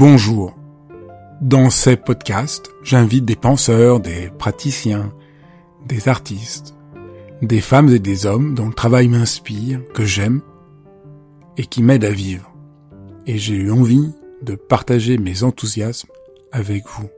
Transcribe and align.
Bonjour. 0.00 0.54
Dans 1.40 1.70
ces 1.70 1.96
podcasts, 1.96 2.70
j'invite 2.84 3.24
des 3.24 3.34
penseurs, 3.34 3.98
des 3.98 4.30
praticiens, 4.38 5.12
des 5.86 6.08
artistes, 6.08 6.74
des 7.42 7.60
femmes 7.60 7.88
et 7.88 7.98
des 7.98 8.24
hommes 8.24 8.54
dont 8.54 8.68
le 8.68 8.74
travail 8.74 9.08
m'inspire, 9.08 9.80
que 9.94 10.04
j'aime 10.04 10.40
et 11.56 11.66
qui 11.66 11.82
m'aident 11.82 12.04
à 12.04 12.12
vivre. 12.12 12.52
Et 13.26 13.38
j'ai 13.38 13.56
eu 13.56 13.72
envie 13.72 14.12
de 14.42 14.54
partager 14.54 15.18
mes 15.18 15.42
enthousiasmes 15.42 16.08
avec 16.52 16.84
vous. 16.86 17.08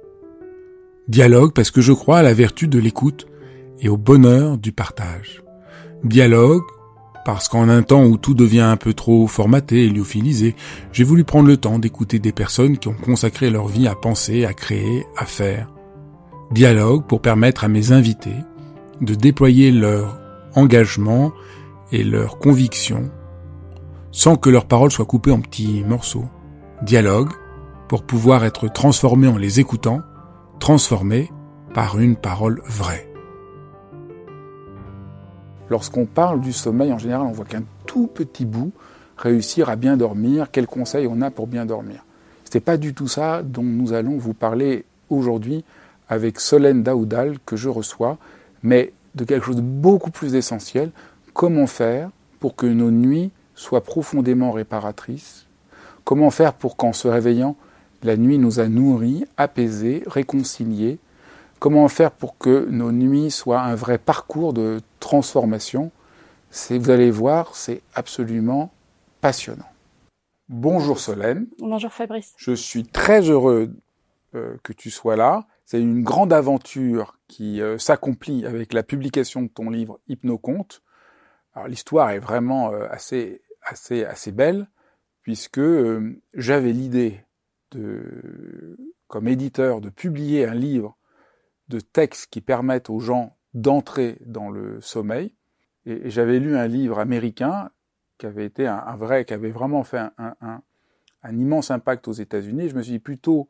Dialogue 1.09 1.52
parce 1.52 1.70
que 1.70 1.80
je 1.80 1.92
crois 1.92 2.19
à 2.19 2.23
la 2.23 2.34
vertu 2.34 2.69
de 2.69 2.78
l'écoute 2.78 3.27
et 3.80 3.88
au 3.88 3.97
bonheur 3.97 4.59
du 4.59 4.73
partage. 4.73 5.42
Dialogue 6.05 6.62
parce 7.25 7.48
qu'en 7.48 7.69
un 7.69 7.83
temps 7.83 8.05
où 8.05 8.16
tout 8.16 8.34
devient 8.34 8.61
un 8.61 8.77
peu 8.77 8.95
trop 8.95 9.27
formaté 9.27 9.84
et 9.84 9.88
lyophilisé, 9.88 10.55
j'ai 10.92 11.05
voulu 11.05 11.25
prendre 11.25 11.48
le 11.48 11.56
temps 11.56 11.78
d'écouter 11.78 12.19
des 12.19 12.33
personnes 12.33 12.78
qui 12.78 12.88
ont 12.88 12.95
consacré 12.95 13.50
leur 13.50 13.69
vie 13.69 13.87
à 13.89 13.95
penser, 13.95 14.45
à 14.45 14.55
créer, 14.55 15.05
à 15.16 15.27
faire. 15.27 15.70
Dialogue 16.50 17.06
pour 17.06 17.20
permettre 17.20 17.64
à 17.64 17.69
mes 17.69 17.92
invités 17.92 18.37
de 19.00 19.14
déployer 19.14 19.70
leur 19.70 20.19
engagement 20.55 21.33
et 21.92 22.02
leur 22.02 22.39
conviction 22.39 23.11
sans 24.12 24.37
que 24.37 24.50
leurs 24.50 24.66
paroles 24.66 24.91
soient 24.91 25.05
coupées 25.05 25.30
en 25.30 25.41
petits 25.41 25.84
morceaux. 25.84 26.28
Dialogue 26.83 27.29
pour 27.89 28.05
pouvoir 28.05 28.43
être 28.47 28.66
transformé 28.73 29.29
en 29.29 29.37
les 29.37 29.61
écoutant, 29.61 30.01
transformé 30.61 31.30
par 31.75 31.98
une 31.98 32.16
parole 32.16 32.62
vraie. 32.64 33.06
Lorsqu'on 35.69 36.06
parle 36.06 36.41
du 36.41 36.55
sommeil, 36.55 36.91
en 36.91 36.97
général, 36.97 37.27
on 37.27 37.33
voit 37.33 37.45
qu'un 37.45 37.64
tout 37.84 38.06
petit 38.06 38.47
bout, 38.47 38.72
réussir 39.19 39.69
à 39.69 39.77
bien 39.77 39.98
dormir, 39.98 40.50
quels 40.50 40.67
conseils 40.67 41.06
on 41.06 41.20
a 41.20 41.31
pour 41.31 41.47
bien 41.47 41.67
dormir? 41.67 42.03
Ce 42.45 42.56
n'est 42.56 42.62
pas 42.62 42.78
du 42.78 42.94
tout 42.94 43.09
ça 43.09 43.42
dont 43.42 43.62
nous 43.62 43.92
allons 43.92 44.17
vous 44.17 44.33
parler 44.33 44.87
aujourd'hui 45.11 45.65
avec 46.09 46.41
Solène 46.41 46.83
Daoudal 46.83 47.37
que 47.44 47.56
je 47.56 47.69
reçois, 47.69 48.17
mais 48.62 48.94
de 49.15 49.25
quelque 49.25 49.44
chose 49.44 49.56
de 49.56 49.61
beaucoup 49.61 50.11
plus 50.11 50.34
essentiel, 50.34 50.92
comment 51.34 51.67
faire 51.67 52.09
pour 52.41 52.56
que 52.56 52.65
nos 52.65 52.91
nuits 52.91 53.33
soient 53.55 53.84
profondément 53.84 54.50
réparatrices, 54.50 55.47
comment 56.11 56.33
faire 56.33 56.55
pour 56.55 56.77
qu'en 56.77 56.92
se 56.92 57.06
réveillant, 57.06 57.55
la 58.03 58.16
nuit 58.16 58.39
nous 58.39 58.58
a 58.58 58.66
nourris, 58.66 59.27
apaisés, 59.36 60.03
réconciliés, 60.08 60.98
Comment 61.61 61.86
faire 61.89 62.11
pour 62.11 62.39
que 62.39 62.64
nos 62.70 62.91
nuits 62.91 63.30
soient 63.30 63.61
un 63.61 63.75
vrai 63.75 63.98
parcours 63.98 64.55
de 64.55 64.81
transformation? 64.98 65.92
Vous 66.70 66.91
allez 66.91 67.11
voir, 67.11 67.55
c'est 67.55 67.83
absolument 67.94 68.72
passionnant. 69.20 69.69
Bonjour 70.48 70.98
Solène. 70.98 71.47
Bonjour 71.58 71.92
Fabrice. 71.92 72.33
Je 72.38 72.53
suis 72.53 72.84
très 72.84 73.20
heureux 73.20 73.75
euh, 74.34 74.56
que 74.62 74.72
tu 74.72 74.91
sois 74.91 75.16
là. 75.16 75.47
C'est 75.66 75.81
une 75.81 76.03
grande 76.03 76.33
aventure 76.33 77.19
qui 77.28 77.61
euh, 77.61 77.77
s'accomplit 77.77 78.47
avec 78.47 78.72
la 78.72 78.83
publication 78.83 79.42
de 79.42 79.48
ton 79.48 79.69
livre 79.69 80.00
Hypnoconte. 80.08 80.83
Alors 81.55 81.69
l'histoire 81.69 82.08
est 82.08 82.20
vraiment 82.20 82.72
euh, 82.72 82.88
assez 82.91 83.42
assez 83.62 84.03
assez 84.05 84.33
belle 84.33 84.66
puisque 85.22 85.60
j'avais 86.34 86.72
l'idée 86.72 87.24
de 87.72 88.76
comme 89.10 89.28
éditeur 89.28 89.80
de 89.80 89.90
publier 89.90 90.46
un 90.46 90.54
livre 90.54 90.96
de 91.68 91.80
textes 91.80 92.28
qui 92.30 92.40
permettent 92.40 92.90
aux 92.90 93.00
gens 93.00 93.36
d'entrer 93.54 94.18
dans 94.24 94.50
le 94.50 94.80
sommeil. 94.80 95.34
Et, 95.86 96.10
j'avais 96.10 96.38
lu 96.38 96.56
un 96.56 96.66
livre 96.66 96.98
américain 96.98 97.70
qui 98.19 98.26
avait 98.26 98.44
été 98.44 98.66
un, 98.66 98.97
vrai, 98.97 99.25
qui 99.25 99.34
avait 99.34 99.50
vraiment 99.50 99.82
fait 99.82 100.00
un, 100.19 100.62
immense 101.25 101.70
impact 101.70 102.06
aux 102.06 102.12
États-Unis. 102.12 102.69
Je 102.69 102.76
me 102.76 102.82
suis 102.82 102.92
dit 102.92 102.98
plutôt 102.98 103.48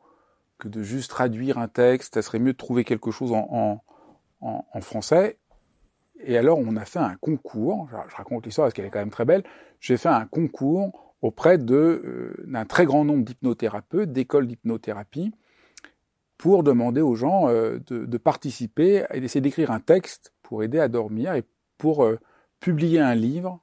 que 0.57 0.67
de 0.67 0.81
juste 0.81 1.11
traduire 1.11 1.57
un 1.57 1.67
texte, 1.67 2.15
ça 2.15 2.21
serait 2.21 2.39
mieux 2.39 2.53
de 2.53 2.57
trouver 2.57 2.83
quelque 2.83 3.11
chose 3.11 3.31
en, 3.33 3.83
français. 4.81 5.37
Et 6.23 6.37
alors, 6.37 6.57
on 6.59 6.75
a 6.75 6.85
fait 6.85 6.99
un 6.99 7.15
concours. 7.15 7.87
Je, 7.91 8.15
raconte 8.15 8.45
l'histoire 8.45 8.65
parce 8.65 8.73
qu'elle 8.73 8.85
est 8.85 8.91
quand 8.91 8.99
même 8.99 9.11
très 9.11 9.25
belle. 9.25 9.43
J'ai 9.79 9.97
fait 9.97 10.09
un 10.09 10.25
concours 10.25 11.10
auprès 11.21 11.57
euh, 11.69 12.33
d'un 12.45 12.65
très 12.65 12.85
grand 12.85 13.05
nombre 13.05 13.23
d'hypnothérapeutes, 13.23 14.11
d'écoles 14.11 14.47
d'hypnothérapie, 14.47 15.31
pour 16.37 16.63
demander 16.63 17.01
aux 17.01 17.15
gens 17.15 17.49
euh, 17.49 17.79
de, 17.87 18.17
participer 18.17 19.05
et 19.13 19.21
d'essayer 19.21 19.41
d'écrire 19.41 19.71
un 19.71 19.79
texte 19.79 20.33
pour 20.41 20.63
aider 20.63 20.79
à 20.79 20.87
dormir 20.87 21.35
et 21.35 21.43
pour 21.77 22.03
euh, 22.03 22.19
publier 22.59 22.99
un 22.99 23.15
livre 23.15 23.61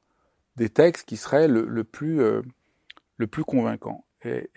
des 0.56 0.68
textes 0.68 1.08
qui 1.08 1.16
seraient 1.16 1.48
le, 1.48 1.84
plus, 1.84 2.20
le 3.16 3.26
convaincant. 3.46 4.04
Et, 4.24 4.50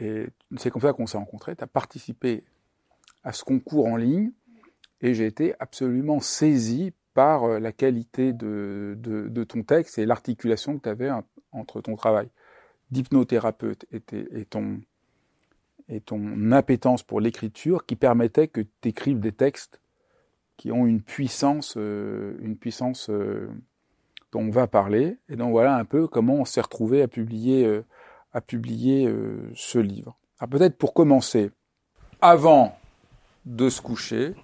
c'est 0.57 0.71
comme 0.71 0.81
ça 0.81 0.93
qu'on 0.93 1.05
s'est 1.05 1.17
rencontrés. 1.17 1.55
Tu 1.55 1.63
as 1.63 1.67
participé 1.67 2.43
à 3.23 3.33
ce 3.33 3.43
concours 3.43 3.85
en 3.85 3.97
ligne 3.97 4.31
et 5.01 5.13
j'ai 5.13 5.27
été 5.27 5.53
absolument 5.59 6.19
saisi 6.19 6.91
par 7.13 7.47
la 7.59 7.71
qualité 7.71 8.33
de, 8.33 9.43
ton 9.47 9.61
texte 9.61 9.99
et 9.99 10.07
l'articulation 10.07 10.79
que 10.79 10.83
tu 10.83 10.89
avais 10.89 11.11
entre 11.51 11.81
ton 11.81 11.95
travail 11.95 12.29
d'hypnothérapeute 12.91 13.85
et, 13.91 14.45
ton, 14.45 14.81
et 15.89 16.01
appétence 16.51 17.03
pour 17.03 17.21
l'écriture 17.21 17.85
qui 17.85 17.95
permettait 17.95 18.47
que 18.47 18.61
tu 18.61 18.89
écrives 18.89 19.19
des 19.19 19.31
textes 19.31 19.81
qui 20.57 20.71
ont 20.71 20.85
une 20.85 21.01
puissance, 21.01 21.75
euh, 21.77 22.37
une 22.41 22.55
puissance 22.55 23.09
euh, 23.09 23.49
dont 24.31 24.41
on 24.41 24.51
va 24.51 24.67
parler. 24.67 25.17
Et 25.29 25.35
donc 25.35 25.51
voilà 25.51 25.75
un 25.75 25.85
peu 25.85 26.07
comment 26.07 26.35
on 26.35 26.45
s'est 26.45 26.61
retrouvé 26.61 27.01
à 27.01 27.07
publier, 27.07 27.65
euh, 27.65 27.83
à 28.33 28.41
publier 28.41 29.11
ce 29.55 29.79
livre. 29.79 30.17
Alors 30.39 30.49
peut-être 30.49 30.77
pour 30.77 30.93
commencer, 30.93 31.51
avant 32.21 32.77
de 33.45 33.69
se 33.69 33.81
coucher, 33.81 34.35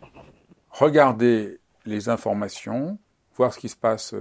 regarder 0.71 1.59
les 1.85 2.09
informations, 2.09 2.97
voir 3.35 3.53
ce 3.53 3.59
qui 3.59 3.69
se 3.69 3.75
passe 3.77 4.15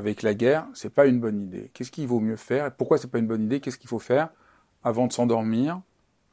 avec 0.00 0.22
la 0.22 0.32
guerre, 0.32 0.66
c'est 0.72 0.92
pas 0.92 1.04
une 1.04 1.20
bonne 1.20 1.42
idée. 1.42 1.70
Qu'est-ce 1.74 1.90
qu'il 1.90 2.06
vaut 2.06 2.20
mieux 2.20 2.36
faire? 2.36 2.74
Pourquoi 2.74 2.96
c'est 2.96 3.10
pas 3.10 3.18
une 3.18 3.26
bonne 3.26 3.42
idée? 3.42 3.60
Qu'est-ce 3.60 3.76
qu'il 3.76 3.90
faut 3.90 3.98
faire 3.98 4.30
avant 4.82 5.06
de 5.06 5.12
s'endormir 5.12 5.82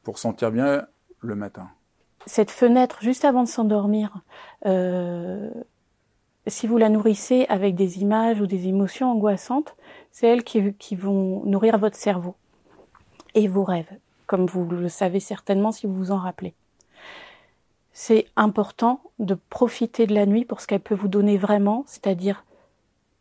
pour 0.04 0.18
sentir 0.18 0.50
bien 0.50 0.86
le 1.20 1.34
matin? 1.34 1.68
Cette 2.24 2.50
fenêtre 2.50 2.98
juste 3.02 3.26
avant 3.26 3.42
de 3.42 3.48
s'endormir, 3.48 4.22
euh, 4.64 5.50
si 6.46 6.66
vous 6.66 6.78
la 6.78 6.88
nourrissez 6.88 7.44
avec 7.50 7.74
des 7.74 7.98
images 8.00 8.40
ou 8.40 8.46
des 8.46 8.68
émotions 8.68 9.12
angoissantes, 9.12 9.76
c'est 10.12 10.26
elles 10.26 10.44
qui, 10.44 10.72
qui 10.74 10.96
vont 10.96 11.44
nourrir 11.44 11.76
votre 11.76 11.96
cerveau 11.96 12.36
et 13.34 13.48
vos 13.48 13.64
rêves, 13.64 13.98
comme 14.26 14.46
vous 14.46 14.64
le 14.64 14.88
savez 14.88 15.20
certainement 15.20 15.72
si 15.72 15.86
vous 15.86 15.94
vous 15.94 16.10
en 16.10 16.18
rappelez. 16.18 16.54
C'est 17.92 18.24
important 18.34 19.02
de 19.18 19.34
profiter 19.34 20.06
de 20.06 20.14
la 20.14 20.24
nuit 20.24 20.46
pour 20.46 20.62
ce 20.62 20.66
qu'elle 20.66 20.80
peut 20.80 20.94
vous 20.94 21.08
donner 21.08 21.36
vraiment, 21.36 21.84
c'est-à-dire 21.86 22.44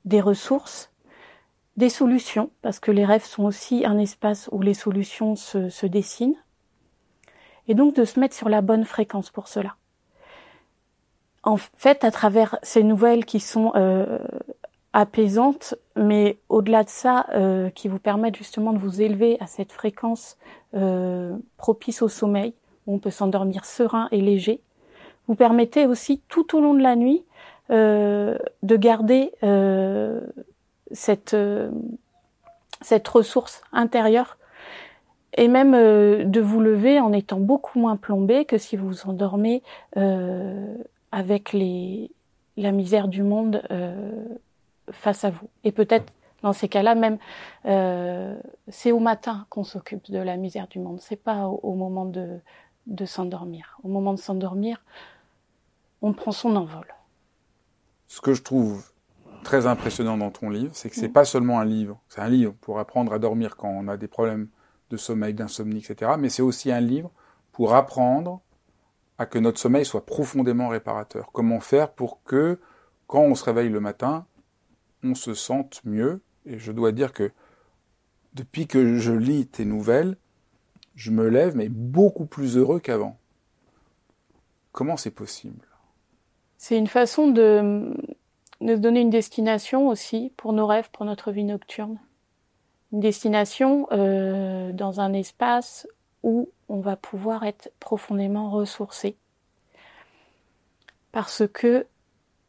des 0.07 0.22
ressources, 0.22 0.90
des 1.75 1.90
solutions, 1.90 2.50
parce 2.62 2.79
que 2.79 2.91
les 2.91 3.06
rêves 3.06 3.25
sont 3.25 3.44
aussi 3.44 3.85
un 3.85 3.97
espace 3.97 4.50
où 4.51 4.62
les 4.62 4.73
solutions 4.73 5.35
se, 5.35 5.85
dessinent, 5.85 6.41
et 7.68 7.75
donc 7.75 7.94
de 7.95 8.06
se 8.06 8.19
mettre 8.19 8.35
sur 8.35 8.50
la 8.50 8.62
bonne 8.62 8.85
fréquence 8.85 9.29
pour 9.29 9.47
cela. 9.47 9.75
En 11.44 11.57
fait, 11.57 12.03
à 12.03 12.12
travers 12.12 12.57
ces 12.63 12.84
nouvelles 12.84 13.25
qui 13.25 13.40
sont 13.40 13.73
euh, 13.75 14.19
apaisantes, 14.94 15.75
mais 15.96 16.38
au-delà 16.50 16.84
de 16.84 16.90
ça, 16.90 17.28
euh, 17.34 17.69
qui 17.69 17.90
vous 17.90 18.00
permettent 18.00 18.38
justement 18.38 18.73
de 18.73 18.79
vous 18.79 19.01
élever 19.01 19.38
à 19.41 19.47
cette 19.47 19.72
fréquence 19.72 20.38
euh, 20.73 21.38
propice 21.57 22.01
au 22.01 22.07
sommeil, 22.07 22.53
où 22.85 22.96
on 22.96 23.00
peut 23.00 23.12
s'endormir 23.12 23.66
serein 23.66 24.08
et 24.11 24.22
léger, 24.22 24.61
vous 25.28 25.35
permettez 25.35 25.85
aussi 25.85 26.22
tout 26.29 26.55
au 26.55 26.61
long 26.61 26.73
de 26.73 26.81
la 26.81 26.96
nuit 26.96 27.23
de 27.69 28.75
garder 28.75 29.31
cette 30.91 31.35
cette 32.81 33.08
ressource 33.08 33.61
intérieure 33.72 34.37
et 35.35 35.47
même 35.47 35.73
euh, 35.73 36.23
de 36.23 36.41
vous 36.41 36.59
lever 36.59 36.99
en 36.99 37.14
étant 37.14 37.40
beaucoup 37.40 37.79
moins 37.79 37.96
plombé 37.96 38.46
que 38.46 38.58
si 38.58 38.75
vous 38.75 38.87
vous 38.87 39.08
endormez 39.08 39.61
euh, 39.97 40.75
avec 41.11 41.53
les, 41.53 42.11
la 42.55 42.72
misère 42.72 43.08
du 43.08 43.23
monde 43.23 43.61
euh, 43.72 44.25
face 44.91 45.23
à 45.23 45.29
vous. 45.29 45.47
Et 45.64 45.72
peut-être 45.72 46.11
dans 46.43 46.53
ces 46.53 46.67
cas-là 46.67 46.96
même, 46.96 47.17
euh, 47.66 48.35
c'est 48.67 48.91
au 48.91 48.99
matin 48.99 49.46
qu'on 49.49 49.64
s'occupe 49.64 50.11
de 50.11 50.19
la 50.19 50.37
misère 50.37 50.67
du 50.67 50.79
monde. 50.79 50.99
C'est 51.02 51.22
pas 51.22 51.47
au, 51.47 51.73
moment 51.73 52.05
de, 52.05 52.40
de 52.87 53.05
s'endormir. 53.05 53.79
Au 53.84 53.87
moment 53.87 54.14
de 54.14 54.19
s'endormir, 54.19 54.81
on 56.02 56.14
prend 56.14 56.31
son 56.31 56.55
envol. 56.55 56.85
Ce 58.07 58.21
que 58.21 58.33
je 58.33 58.41
trouve 58.41 58.83
très 59.43 59.65
impressionnant 59.65 60.17
dans 60.17 60.31
ton 60.31 60.49
livre, 60.49 60.71
c'est 60.73 60.89
que 60.89 60.95
c'est 60.95 61.09
pas 61.09 61.25
seulement 61.25 61.59
un 61.59 61.65
livre. 61.65 62.01
C'est 62.09 62.21
un 62.21 62.29
livre 62.29 62.53
pour 62.61 62.79
apprendre 62.79 63.13
à 63.13 63.19
dormir 63.19 63.55
quand 63.57 63.69
on 63.69 63.87
a 63.87 63.97
des 63.97 64.07
problèmes 64.07 64.49
de 64.89 64.97
sommeil, 64.97 65.33
d'insomnie, 65.33 65.79
etc. 65.79 66.11
Mais 66.17 66.29
c'est 66.29 66.41
aussi 66.41 66.71
un 66.71 66.79
livre 66.79 67.11
pour 67.51 67.75
apprendre 67.75 68.41
à 69.17 69.25
que 69.25 69.39
notre 69.39 69.59
sommeil 69.59 69.85
soit 69.85 70.05
profondément 70.05 70.69
réparateur. 70.69 71.31
Comment 71.31 71.59
faire 71.59 71.91
pour 71.91 72.23
que, 72.23 72.59
quand 73.07 73.21
on 73.21 73.35
se 73.35 73.43
réveille 73.43 73.69
le 73.69 73.79
matin, 73.79 74.25
on 75.03 75.15
se 75.15 75.33
sente 75.33 75.81
mieux? 75.83 76.21
Et 76.45 76.59
je 76.59 76.71
dois 76.71 76.91
dire 76.91 77.13
que 77.13 77.31
depuis 78.33 78.67
que 78.67 78.97
je 78.97 79.11
lis 79.11 79.47
tes 79.47 79.65
nouvelles, 79.65 80.17
je 80.95 81.11
me 81.11 81.27
lève, 81.27 81.55
mais 81.55 81.69
beaucoup 81.69 82.25
plus 82.25 82.57
heureux 82.57 82.79
qu'avant. 82.79 83.17
Comment 84.71 84.97
c'est 84.97 85.11
possible? 85.11 85.66
C'est 86.57 86.77
une 86.77 86.87
façon 86.87 87.27
de, 87.27 87.93
de 88.61 88.75
se 88.75 88.79
donner 88.79 89.01
une 89.01 89.09
destination 89.09 89.87
aussi 89.87 90.31
pour 90.37 90.53
nos 90.53 90.67
rêves, 90.67 90.89
pour 90.91 91.05
notre 91.05 91.31
vie 91.31 91.43
nocturne. 91.43 91.99
Une 92.91 92.99
destination 92.99 93.87
euh, 93.91 94.71
dans 94.71 94.99
un 94.99 95.13
espace 95.13 95.87
où 96.23 96.49
on 96.69 96.79
va 96.79 96.95
pouvoir 96.95 97.43
être 97.43 97.71
profondément 97.79 98.49
ressourcé. 98.49 99.15
Parce 101.11 101.43
que 101.47 101.85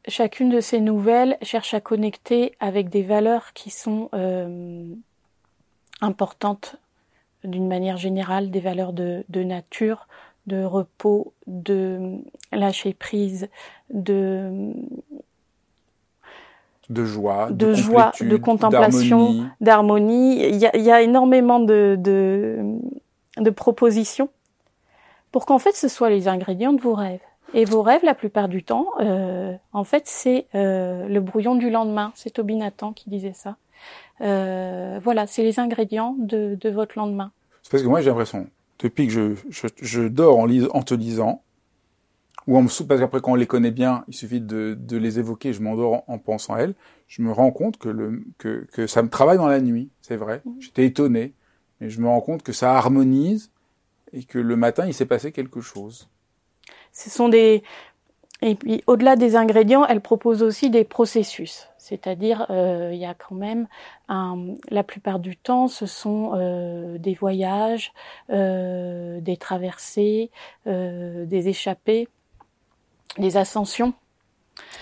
chacune 0.06 0.48
de 0.48 0.60
ces 0.60 0.80
nouvelles 0.80 1.36
cherche 1.42 1.74
à 1.74 1.80
connecter 1.80 2.54
avec 2.60 2.88
des 2.88 3.02
valeurs 3.02 3.52
qui 3.52 3.70
sont 3.70 4.08
euh, 4.14 4.86
importantes 6.00 6.76
d'une 7.44 7.68
manière 7.68 7.96
générale, 7.96 8.50
des 8.50 8.60
valeurs 8.60 8.92
de, 8.92 9.24
de, 9.28 9.42
nature, 9.42 10.08
de 10.48 10.64
repos, 10.64 11.32
de 11.46 12.18
lâcher 12.52 12.94
prise, 12.94 13.48
de 13.90 14.72
de 16.88 17.04
joie, 17.04 17.50
de, 17.50 17.74
joie, 17.74 18.12
de 18.18 18.36
contemplation, 18.36 19.46
d'harmonie. 19.60 20.42
Il, 20.42 20.56
y 20.56 20.90
a 20.90 21.02
énormément 21.02 21.60
de, 21.60 21.96
de, 21.98 22.78
de 23.36 23.50
propositions 23.50 24.30
pour 25.30 25.44
qu'en 25.44 25.58
fait 25.58 25.76
ce 25.76 25.86
soit 25.86 26.08
les 26.08 26.28
ingrédients 26.28 26.72
de 26.72 26.80
vos 26.80 26.94
rêves. 26.94 27.20
Et 27.54 27.64
vos 27.64 27.82
rêves, 27.82 28.04
la 28.04 28.14
plupart 28.14 28.48
du 28.48 28.62
temps, 28.62 28.88
euh, 29.00 29.54
en 29.72 29.84
fait, 29.84 30.02
c'est 30.06 30.46
euh, 30.54 31.08
le 31.08 31.20
brouillon 31.20 31.54
du 31.54 31.70
lendemain. 31.70 32.12
C'est 32.14 32.30
Toby 32.30 32.56
Nathan 32.56 32.92
qui 32.92 33.08
disait 33.08 33.32
ça. 33.32 33.56
Euh, 34.20 35.00
voilà, 35.02 35.26
c'est 35.26 35.42
les 35.42 35.58
ingrédients 35.58 36.14
de, 36.18 36.58
de 36.60 36.68
votre 36.68 36.98
lendemain. 36.98 37.30
C'est 37.62 37.70
parce 37.70 37.82
que 37.82 37.88
moi, 37.88 38.02
j'ai 38.02 38.10
l'impression, 38.10 38.46
depuis 38.78 39.06
que 39.06 39.12
je, 39.12 39.34
je, 39.50 39.68
je 39.80 40.02
dors 40.02 40.38
en, 40.38 40.48
en 40.48 40.82
te 40.82 40.94
lisant, 40.94 41.42
ou 42.46 42.56
en 42.56 42.62
me 42.62 42.68
parce 42.84 43.00
qu'après 43.00 43.20
quand 43.20 43.32
on 43.32 43.36
les 43.36 43.46
connaît 43.46 43.70
bien, 43.70 44.04
il 44.08 44.14
suffit 44.14 44.40
de, 44.40 44.76
de 44.78 44.96
les 44.96 45.18
évoquer, 45.18 45.52
je 45.52 45.60
m'endors 45.60 46.02
en, 46.06 46.18
pensant 46.18 46.54
à 46.54 46.60
elles, 46.60 46.74
je 47.06 47.20
me 47.20 47.30
rends 47.30 47.50
compte 47.50 47.76
que, 47.76 47.90
le, 47.90 48.22
que, 48.38 48.66
que 48.72 48.86
ça 48.86 49.02
me 49.02 49.10
travaille 49.10 49.36
dans 49.36 49.48
la 49.48 49.60
nuit, 49.60 49.90
c'est 50.00 50.16
vrai. 50.16 50.40
Mmh. 50.44 50.50
J'étais 50.60 50.86
étonné, 50.86 51.34
mais 51.80 51.90
je 51.90 52.00
me 52.00 52.08
rends 52.08 52.22
compte 52.22 52.42
que 52.42 52.52
ça 52.52 52.74
harmonise 52.74 53.50
et 54.14 54.24
que 54.24 54.38
le 54.38 54.56
matin, 54.56 54.86
il 54.86 54.94
s'est 54.94 55.06
passé 55.06 55.30
quelque 55.30 55.60
chose. 55.60 56.08
Ce 56.92 57.10
sont 57.10 57.28
des... 57.28 57.62
Et 58.40 58.54
puis, 58.54 58.82
au-delà 58.86 59.16
des 59.16 59.36
ingrédients, 59.36 59.84
elle 59.86 60.00
propose 60.00 60.42
aussi 60.42 60.70
des 60.70 60.84
processus. 60.84 61.67
C'est-à-dire, 61.88 62.44
euh, 62.50 62.90
il 62.92 62.98
y 62.98 63.06
a 63.06 63.14
quand 63.14 63.34
même, 63.34 63.66
un, 64.10 64.56
la 64.68 64.82
plupart 64.82 65.20
du 65.20 65.38
temps, 65.38 65.68
ce 65.68 65.86
sont 65.86 66.32
euh, 66.34 66.98
des 66.98 67.14
voyages, 67.14 67.94
euh, 68.28 69.20
des 69.20 69.38
traversées, 69.38 70.30
des 70.66 71.48
échappées, 71.48 72.08
des 73.16 73.38
ascensions. 73.38 73.94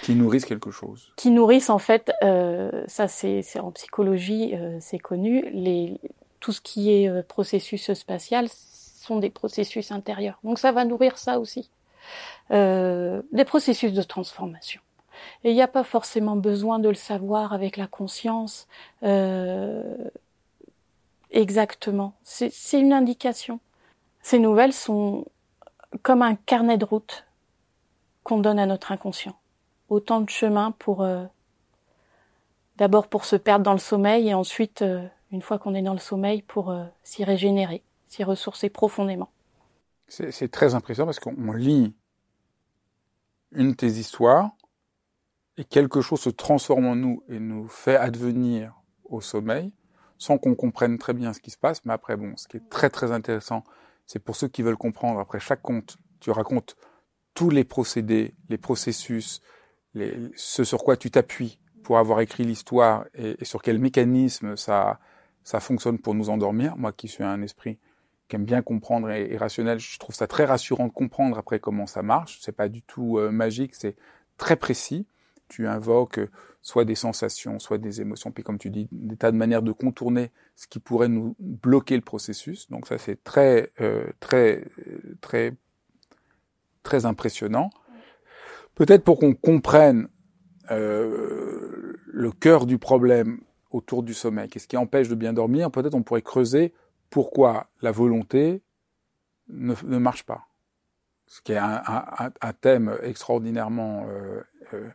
Qui 0.02 0.16
nourrissent 0.16 0.46
quelque 0.46 0.72
chose. 0.72 1.12
Qui 1.16 1.30
nourrissent 1.30 1.70
en 1.70 1.78
fait, 1.78 2.10
ça 2.88 3.06
c'est 3.06 3.60
en 3.60 3.70
psychologie, 3.70 4.54
c'est 4.80 4.98
connu, 4.98 5.48
les, 5.52 6.00
tout 6.40 6.52
ce 6.52 6.60
qui 6.60 6.90
est 6.90 7.22
processus 7.28 7.92
spatial 7.92 8.48
sont 8.48 9.18
des 9.20 9.30
processus 9.30 9.92
intérieurs. 9.92 10.40
Donc 10.42 10.58
ça 10.58 10.72
va 10.72 10.84
nourrir 10.84 11.18
ça 11.18 11.38
aussi. 11.38 11.70
Des 12.50 13.44
processus 13.46 13.92
de 13.92 14.02
transformation. 14.02 14.80
Et 15.44 15.50
il 15.50 15.54
n'y 15.54 15.62
a 15.62 15.68
pas 15.68 15.84
forcément 15.84 16.36
besoin 16.36 16.78
de 16.78 16.88
le 16.88 16.94
savoir 16.94 17.52
avec 17.52 17.76
la 17.76 17.86
conscience 17.86 18.66
euh, 19.02 19.82
exactement. 21.30 22.14
C'est 22.22 22.80
une 22.80 22.92
indication. 22.92 23.60
Ces 24.22 24.38
nouvelles 24.38 24.72
sont 24.72 25.24
comme 26.02 26.22
un 26.22 26.34
carnet 26.34 26.78
de 26.78 26.84
route 26.84 27.26
qu'on 28.22 28.38
donne 28.38 28.58
à 28.58 28.66
notre 28.66 28.92
inconscient. 28.92 29.38
Autant 29.88 30.20
de 30.20 30.28
chemins 30.28 30.72
pour 30.72 31.02
euh, 31.02 31.24
d'abord 32.76 33.06
pour 33.06 33.24
se 33.24 33.36
perdre 33.36 33.64
dans 33.64 33.72
le 33.72 33.78
sommeil 33.78 34.28
et 34.28 34.34
ensuite 34.34 34.82
euh, 34.82 35.06
une 35.32 35.42
fois 35.42 35.58
qu'on 35.58 35.74
est 35.74 35.82
dans 35.82 35.92
le 35.92 35.98
sommeil, 35.98 36.42
pour 36.42 36.70
euh, 36.70 36.84
s'y 37.02 37.24
régénérer, 37.24 37.82
s'y 38.06 38.24
ressourcer 38.24 38.68
profondément. 38.68 39.30
C'est 40.08 40.50
très 40.52 40.74
impressionnant 40.74 41.06
parce 41.06 41.18
qu'on 41.18 41.52
lit 41.52 41.92
une 43.52 43.70
de 43.70 43.76
tes 43.76 43.86
histoires 43.86 44.50
et 45.58 45.64
quelque 45.64 46.00
chose 46.00 46.20
se 46.20 46.30
transforme 46.30 46.86
en 46.86 46.96
nous 46.96 47.22
et 47.28 47.38
nous 47.38 47.68
fait 47.68 47.96
advenir 47.96 48.74
au 49.04 49.20
sommeil 49.20 49.72
sans 50.18 50.38
qu'on 50.38 50.54
comprenne 50.54 50.98
très 50.98 51.12
bien 51.12 51.32
ce 51.32 51.40
qui 51.40 51.50
se 51.50 51.58
passe. 51.58 51.84
Mais 51.84 51.92
après, 51.92 52.16
bon, 52.16 52.36
ce 52.36 52.48
qui 52.48 52.56
est 52.56 52.68
très 52.70 52.90
très 52.90 53.12
intéressant, 53.12 53.64
c'est 54.06 54.18
pour 54.18 54.36
ceux 54.36 54.48
qui 54.48 54.62
veulent 54.62 54.76
comprendre, 54.76 55.20
après 55.20 55.40
chaque 55.40 55.62
conte, 55.62 55.98
tu 56.20 56.30
racontes 56.30 56.76
tous 57.34 57.50
les 57.50 57.64
procédés, 57.64 58.34
les 58.48 58.58
processus, 58.58 59.40
les, 59.94 60.30
ce 60.36 60.64
sur 60.64 60.82
quoi 60.82 60.96
tu 60.96 61.10
t'appuies 61.10 61.58
pour 61.82 61.98
avoir 61.98 62.20
écrit 62.20 62.44
l'histoire 62.44 63.04
et, 63.14 63.44
sur 63.44 63.62
quel 63.62 63.78
mécanisme 63.78 64.56
ça, 64.56 64.98
ça 65.44 65.60
fonctionne 65.60 65.98
pour 65.98 66.14
nous 66.14 66.30
endormir. 66.30 66.76
Moi 66.76 66.92
qui 66.92 67.08
suis 67.08 67.24
un 67.24 67.42
esprit 67.42 67.78
qui 68.28 68.36
aime 68.36 68.44
bien 68.44 68.62
comprendre 68.62 69.10
et, 69.10 69.36
rationnel, 69.36 69.78
je 69.78 69.98
trouve 69.98 70.14
ça 70.14 70.26
très 70.26 70.44
rassurant 70.44 70.88
de 70.88 70.92
comprendre 70.92 71.38
après 71.38 71.60
comment 71.60 71.86
ça 71.86 72.02
marche. 72.02 72.38
C'est 72.40 72.56
pas 72.56 72.68
du 72.68 72.82
tout 72.82 73.18
euh, 73.18 73.30
magique, 73.30 73.74
c'est 73.74 73.96
très 74.36 74.56
précis. 74.56 75.06
Tu 75.48 75.66
invoques 75.66 76.18
euh, 76.18 76.30
soit 76.62 76.84
des 76.84 76.94
sensations, 76.94 77.58
soit 77.58 77.78
des 77.78 78.00
émotions, 78.00 78.32
puis 78.32 78.42
comme 78.42 78.58
tu 78.58 78.70
dis, 78.70 78.88
des 78.90 79.16
tas 79.16 79.30
de 79.30 79.36
manières 79.36 79.62
de 79.62 79.72
contourner 79.72 80.32
ce 80.56 80.66
qui 80.66 80.80
pourrait 80.80 81.08
nous 81.08 81.36
bloquer 81.38 81.94
le 81.96 82.02
processus. 82.02 82.68
Donc 82.70 82.86
ça 82.86 82.98
c'est 82.98 83.22
très 83.22 83.70
euh, 83.80 84.06
très 84.20 84.64
très 85.20 85.54
très 86.82 87.06
impressionnant. 87.06 87.70
Peut-être 88.74 89.04
pour 89.04 89.18
qu'on 89.18 89.34
comprenne 89.34 90.08
euh, 90.70 91.96
le 92.06 92.32
cœur 92.32 92.66
du 92.66 92.78
problème 92.78 93.40
autour 93.70 94.02
du 94.02 94.14
sommeil 94.14 94.48
Qu'est-ce 94.48 94.68
qui 94.68 94.76
empêche 94.76 95.08
de 95.08 95.14
bien 95.14 95.32
dormir 95.32 95.70
Peut-être 95.70 95.94
on 95.94 96.02
pourrait 96.02 96.22
creuser 96.22 96.72
pourquoi 97.10 97.68
la 97.82 97.92
volonté 97.92 98.62
ne, 99.48 99.74
marche 99.98 100.24
pas. 100.24 100.48
Ce 101.26 101.40
qui 101.40 101.52
est 101.52 101.58
un, 101.58 101.82
un, 101.86 102.30
un 102.40 102.52
thème 102.52 102.96
extraordinairement 103.02 104.06
euh, 104.08 104.42
euh, 104.74 104.88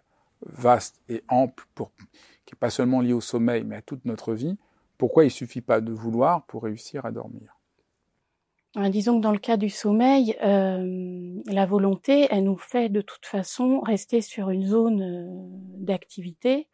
vaste 0.45 1.01
et 1.09 1.23
ample, 1.27 1.65
qui 2.45 2.53
n'est 2.53 2.59
pas 2.59 2.69
seulement 2.69 3.01
lié 3.01 3.13
au 3.13 3.21
sommeil, 3.21 3.63
mais 3.63 3.77
à 3.77 3.81
toute 3.81 4.05
notre 4.05 4.33
vie. 4.33 4.57
Pourquoi 4.97 5.25
il 5.25 5.31
suffit 5.31 5.61
pas 5.61 5.81
de 5.81 5.91
vouloir 5.91 6.45
pour 6.45 6.63
réussir 6.63 7.05
à 7.05 7.11
dormir? 7.11 7.57
Euh, 8.77 8.89
Disons 8.89 9.17
que 9.17 9.23
dans 9.23 9.31
le 9.31 9.39
cas 9.39 9.57
du 9.57 9.69
sommeil, 9.69 10.37
euh, 10.43 11.41
la 11.47 11.65
volonté, 11.65 12.27
elle 12.29 12.45
nous 12.45 12.57
fait 12.57 12.89
de 12.89 13.01
toute 13.01 13.25
façon 13.25 13.81
rester 13.81 14.21
sur 14.21 14.49
une 14.49 14.65
zone 14.65 15.01
euh, 15.01 15.25
d'activité 15.77 16.69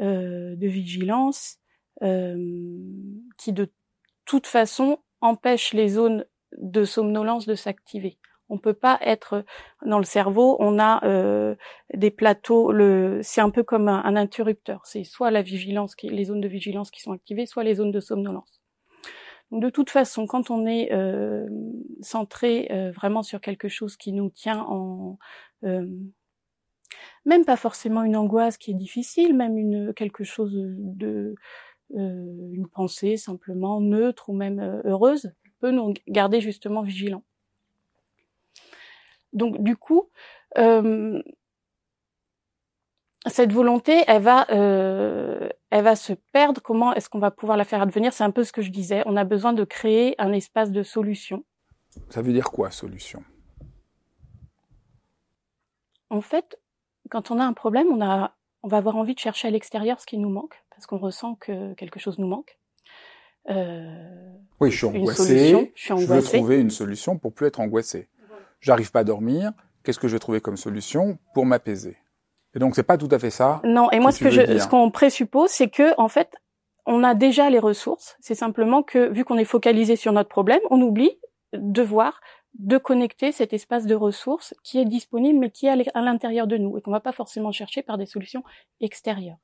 euh, 0.00 0.56
de 0.56 0.66
vigilance 0.66 1.58
qui 2.00 3.52
de 3.52 3.72
toute 4.24 4.46
façon 4.46 4.98
empêche 5.20 5.72
les 5.72 5.88
zones 5.88 6.24
de 6.56 6.84
somnolence 6.84 7.44
de 7.44 7.56
s'activer. 7.56 8.18
On 8.48 8.58
peut 8.58 8.74
pas 8.74 8.98
être 9.02 9.44
dans 9.84 9.98
le 9.98 10.04
cerveau. 10.04 10.56
On 10.58 10.78
a 10.78 11.04
euh, 11.04 11.54
des 11.94 12.10
plateaux. 12.10 12.72
C'est 13.22 13.40
un 13.40 13.50
peu 13.50 13.62
comme 13.62 13.88
un, 13.88 14.16
interrupteur. 14.16 14.82
C'est 14.84 15.04
soit 15.04 15.30
la 15.30 15.42
vigilance, 15.42 15.94
les 16.02 16.24
zones 16.24 16.40
de 16.40 16.48
vigilance 16.48 16.90
qui 16.90 17.00
sont 17.00 17.12
activées, 17.12 17.46
soit 17.46 17.64
les 17.64 17.74
zones 17.74 17.92
de 17.92 18.00
somnolence. 18.00 18.60
De 19.50 19.70
toute 19.70 19.90
façon, 19.90 20.26
quand 20.26 20.50
on 20.50 20.66
est 20.66 20.92
euh, 20.92 21.46
centré 22.02 22.68
euh, 22.70 22.90
vraiment 22.90 23.22
sur 23.22 23.40
quelque 23.40 23.68
chose 23.68 23.96
qui 23.96 24.12
nous 24.12 24.28
tient 24.28 24.60
en 24.60 25.18
euh, 25.64 25.86
même 27.24 27.44
pas 27.44 27.56
forcément 27.56 28.02
une 28.02 28.16
angoisse 28.16 28.58
qui 28.58 28.72
est 28.72 28.74
difficile, 28.74 29.34
même 29.34 29.56
une 29.56 29.92
quelque 29.94 30.24
chose 30.24 30.52
de 30.54 31.34
euh, 31.96 32.50
une 32.52 32.68
pensée 32.68 33.16
simplement 33.16 33.80
neutre 33.80 34.28
ou 34.28 34.34
même 34.34 34.60
euh, 34.60 34.82
heureuse 34.84 35.32
peut 35.60 35.70
nous 35.70 35.94
garder 36.06 36.40
justement 36.40 36.82
vigilants. 36.82 37.24
Donc 39.32 39.62
du 39.62 39.76
coup, 39.76 40.10
euh, 40.56 41.22
cette 43.26 43.52
volonté, 43.52 44.04
elle 44.06 44.22
va, 44.22 44.46
euh, 44.50 45.48
elle 45.70 45.84
va 45.84 45.96
se 45.96 46.12
perdre. 46.32 46.62
Comment 46.62 46.94
est-ce 46.94 47.10
qu'on 47.10 47.18
va 47.18 47.30
pouvoir 47.30 47.58
la 47.58 47.64
faire 47.64 47.82
advenir? 47.82 48.12
C'est 48.12 48.24
un 48.24 48.30
peu 48.30 48.44
ce 48.44 48.52
que 48.52 48.62
je 48.62 48.70
disais. 48.70 49.02
On 49.06 49.16
a 49.16 49.24
besoin 49.24 49.52
de 49.52 49.64
créer 49.64 50.14
un 50.18 50.32
espace 50.32 50.70
de 50.70 50.82
solution. 50.82 51.44
Ça 52.10 52.22
veut 52.22 52.32
dire 52.32 52.50
quoi, 52.50 52.70
solution? 52.70 53.22
En 56.10 56.20
fait, 56.22 56.58
quand 57.10 57.30
on 57.30 57.38
a 57.38 57.44
un 57.44 57.52
problème, 57.52 57.88
on, 57.88 58.00
a, 58.00 58.34
on 58.62 58.68
va 58.68 58.78
avoir 58.78 58.96
envie 58.96 59.14
de 59.14 59.18
chercher 59.18 59.48
à 59.48 59.50
l'extérieur 59.50 60.00
ce 60.00 60.06
qui 60.06 60.16
nous 60.16 60.30
manque, 60.30 60.54
parce 60.70 60.86
qu'on 60.86 60.98
ressent 60.98 61.34
que 61.34 61.74
quelque 61.74 61.98
chose 62.00 62.18
nous 62.18 62.28
manque. 62.28 62.58
euh, 63.50 64.32
oui, 64.60 64.70
je 64.70 64.76
suis 64.76 64.86
angoissé. 64.86 65.72
Je, 65.74 65.96
je 65.96 66.06
veux 66.06 66.22
trouver 66.22 66.60
une 66.60 66.70
solution 66.70 67.18
pour 67.18 67.34
plus 67.34 67.46
être 67.46 67.60
angoissé. 67.60 68.08
J'arrive 68.60 68.90
pas 68.90 69.00
à 69.00 69.04
dormir. 69.04 69.52
Qu'est-ce 69.82 69.98
que 69.98 70.08
je 70.08 70.14
vais 70.14 70.18
trouver 70.18 70.40
comme 70.40 70.56
solution 70.56 71.18
pour 71.34 71.46
m'apaiser? 71.46 71.96
Et 72.54 72.58
donc 72.58 72.74
c'est 72.74 72.82
pas 72.82 72.98
tout 72.98 73.08
à 73.10 73.18
fait 73.18 73.30
ça. 73.30 73.60
Non. 73.64 73.90
Et 73.90 74.00
moi, 74.00 74.12
ce 74.12 74.20
que 74.20 74.30
je, 74.30 74.58
ce 74.58 74.68
qu'on 74.68 74.90
présuppose, 74.90 75.50
c'est 75.50 75.68
que 75.68 75.94
en 75.98 76.08
fait, 76.08 76.34
on 76.86 77.04
a 77.04 77.14
déjà 77.14 77.50
les 77.50 77.58
ressources. 77.58 78.16
C'est 78.20 78.34
simplement 78.34 78.82
que 78.82 79.12
vu 79.12 79.24
qu'on 79.24 79.38
est 79.38 79.44
focalisé 79.44 79.96
sur 79.96 80.12
notre 80.12 80.28
problème, 80.28 80.60
on 80.70 80.80
oublie 80.80 81.18
de 81.52 81.82
voir 81.82 82.20
de 82.58 82.78
connecter 82.78 83.30
cet 83.30 83.52
espace 83.52 83.86
de 83.86 83.94
ressources 83.94 84.54
qui 84.64 84.78
est 84.78 84.84
disponible 84.84 85.38
mais 85.38 85.50
qui 85.50 85.66
est 85.66 85.88
à 85.94 86.00
l'intérieur 86.00 86.46
de 86.46 86.56
nous 86.56 86.78
et 86.78 86.80
qu'on 86.80 86.90
va 86.90 87.00
pas 87.00 87.12
forcément 87.12 87.52
chercher 87.52 87.82
par 87.82 87.98
des 87.98 88.06
solutions 88.06 88.42
extérieures. 88.80 89.36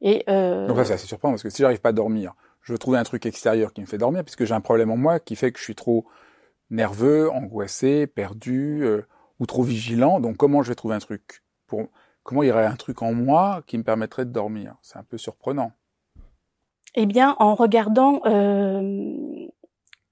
Et 0.00 0.24
euh... 0.28 0.66
donc 0.66 0.76
ça 0.78 0.84
c'est 0.84 0.92
assez 0.94 1.06
surprenant 1.06 1.34
parce 1.34 1.42
que 1.42 1.50
si 1.50 1.62
j'arrive 1.62 1.80
pas 1.80 1.90
à 1.90 1.92
dormir, 1.92 2.34
je 2.62 2.72
veux 2.72 2.78
trouver 2.78 2.98
un 2.98 3.04
truc 3.04 3.24
extérieur 3.26 3.72
qui 3.72 3.80
me 3.80 3.86
fait 3.86 3.98
dormir 3.98 4.24
puisque 4.24 4.44
j'ai 4.44 4.54
un 4.54 4.60
problème 4.60 4.90
en 4.90 4.96
moi 4.96 5.20
qui 5.20 5.36
fait 5.36 5.52
que 5.52 5.58
je 5.58 5.64
suis 5.64 5.76
trop 5.76 6.04
nerveux, 6.70 7.30
angoissé, 7.30 8.06
perdu 8.06 8.84
euh, 8.84 9.06
ou 9.40 9.46
trop 9.46 9.62
vigilant. 9.62 10.20
Donc 10.20 10.36
comment 10.36 10.62
je 10.62 10.68
vais 10.68 10.74
trouver 10.74 10.94
un 10.94 11.00
truc 11.00 11.42
pour 11.66 11.88
comment 12.22 12.42
il 12.42 12.48
y 12.48 12.52
aurait 12.52 12.66
un 12.66 12.76
truc 12.76 13.02
en 13.02 13.12
moi 13.12 13.62
qui 13.66 13.78
me 13.78 13.82
permettrait 13.82 14.24
de 14.24 14.32
dormir? 14.32 14.76
C'est 14.82 14.98
un 14.98 15.04
peu 15.04 15.18
surprenant. 15.18 15.72
Eh 16.94 17.06
bien, 17.06 17.36
en 17.38 17.54
regardant 17.54 18.22
euh, 18.26 19.48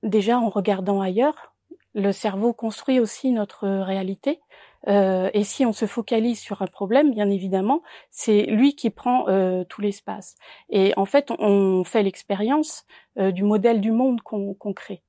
déjà 0.03 0.39
en 0.39 0.49
regardant 0.49 1.01
ailleurs, 1.01 1.55
le 1.95 2.13
cerveau 2.13 2.53
construit 2.53 3.01
aussi 3.01 3.33
notre 3.33 3.67
réalité. 3.67 4.41
Euh, 4.89 5.31
et 5.33 5.43
si 5.45 5.67
on 5.67 5.73
se 5.73 5.87
focalise 5.87 6.39
sur 6.39 6.63
un 6.63 6.67
problème, 6.67 7.11
bien 7.11 7.29
évidemment, 7.31 7.83
c'est 8.11 8.43
lui 8.43 8.77
qui 8.77 8.91
prend 8.91 9.29
euh, 9.29 9.65
tout 9.65 9.81
l'espace. 9.81 10.37
Et 10.69 10.93
en 10.97 11.07
fait, 11.07 11.33
on, 11.39 11.83
fait 11.85 12.03
l'expérience 12.03 12.85
euh, 13.19 13.33
du 13.33 13.43
modèle 13.43 13.81
du 13.81 13.93
monde 13.93 14.21
qu'on 14.23 14.73
crée. 14.75 15.03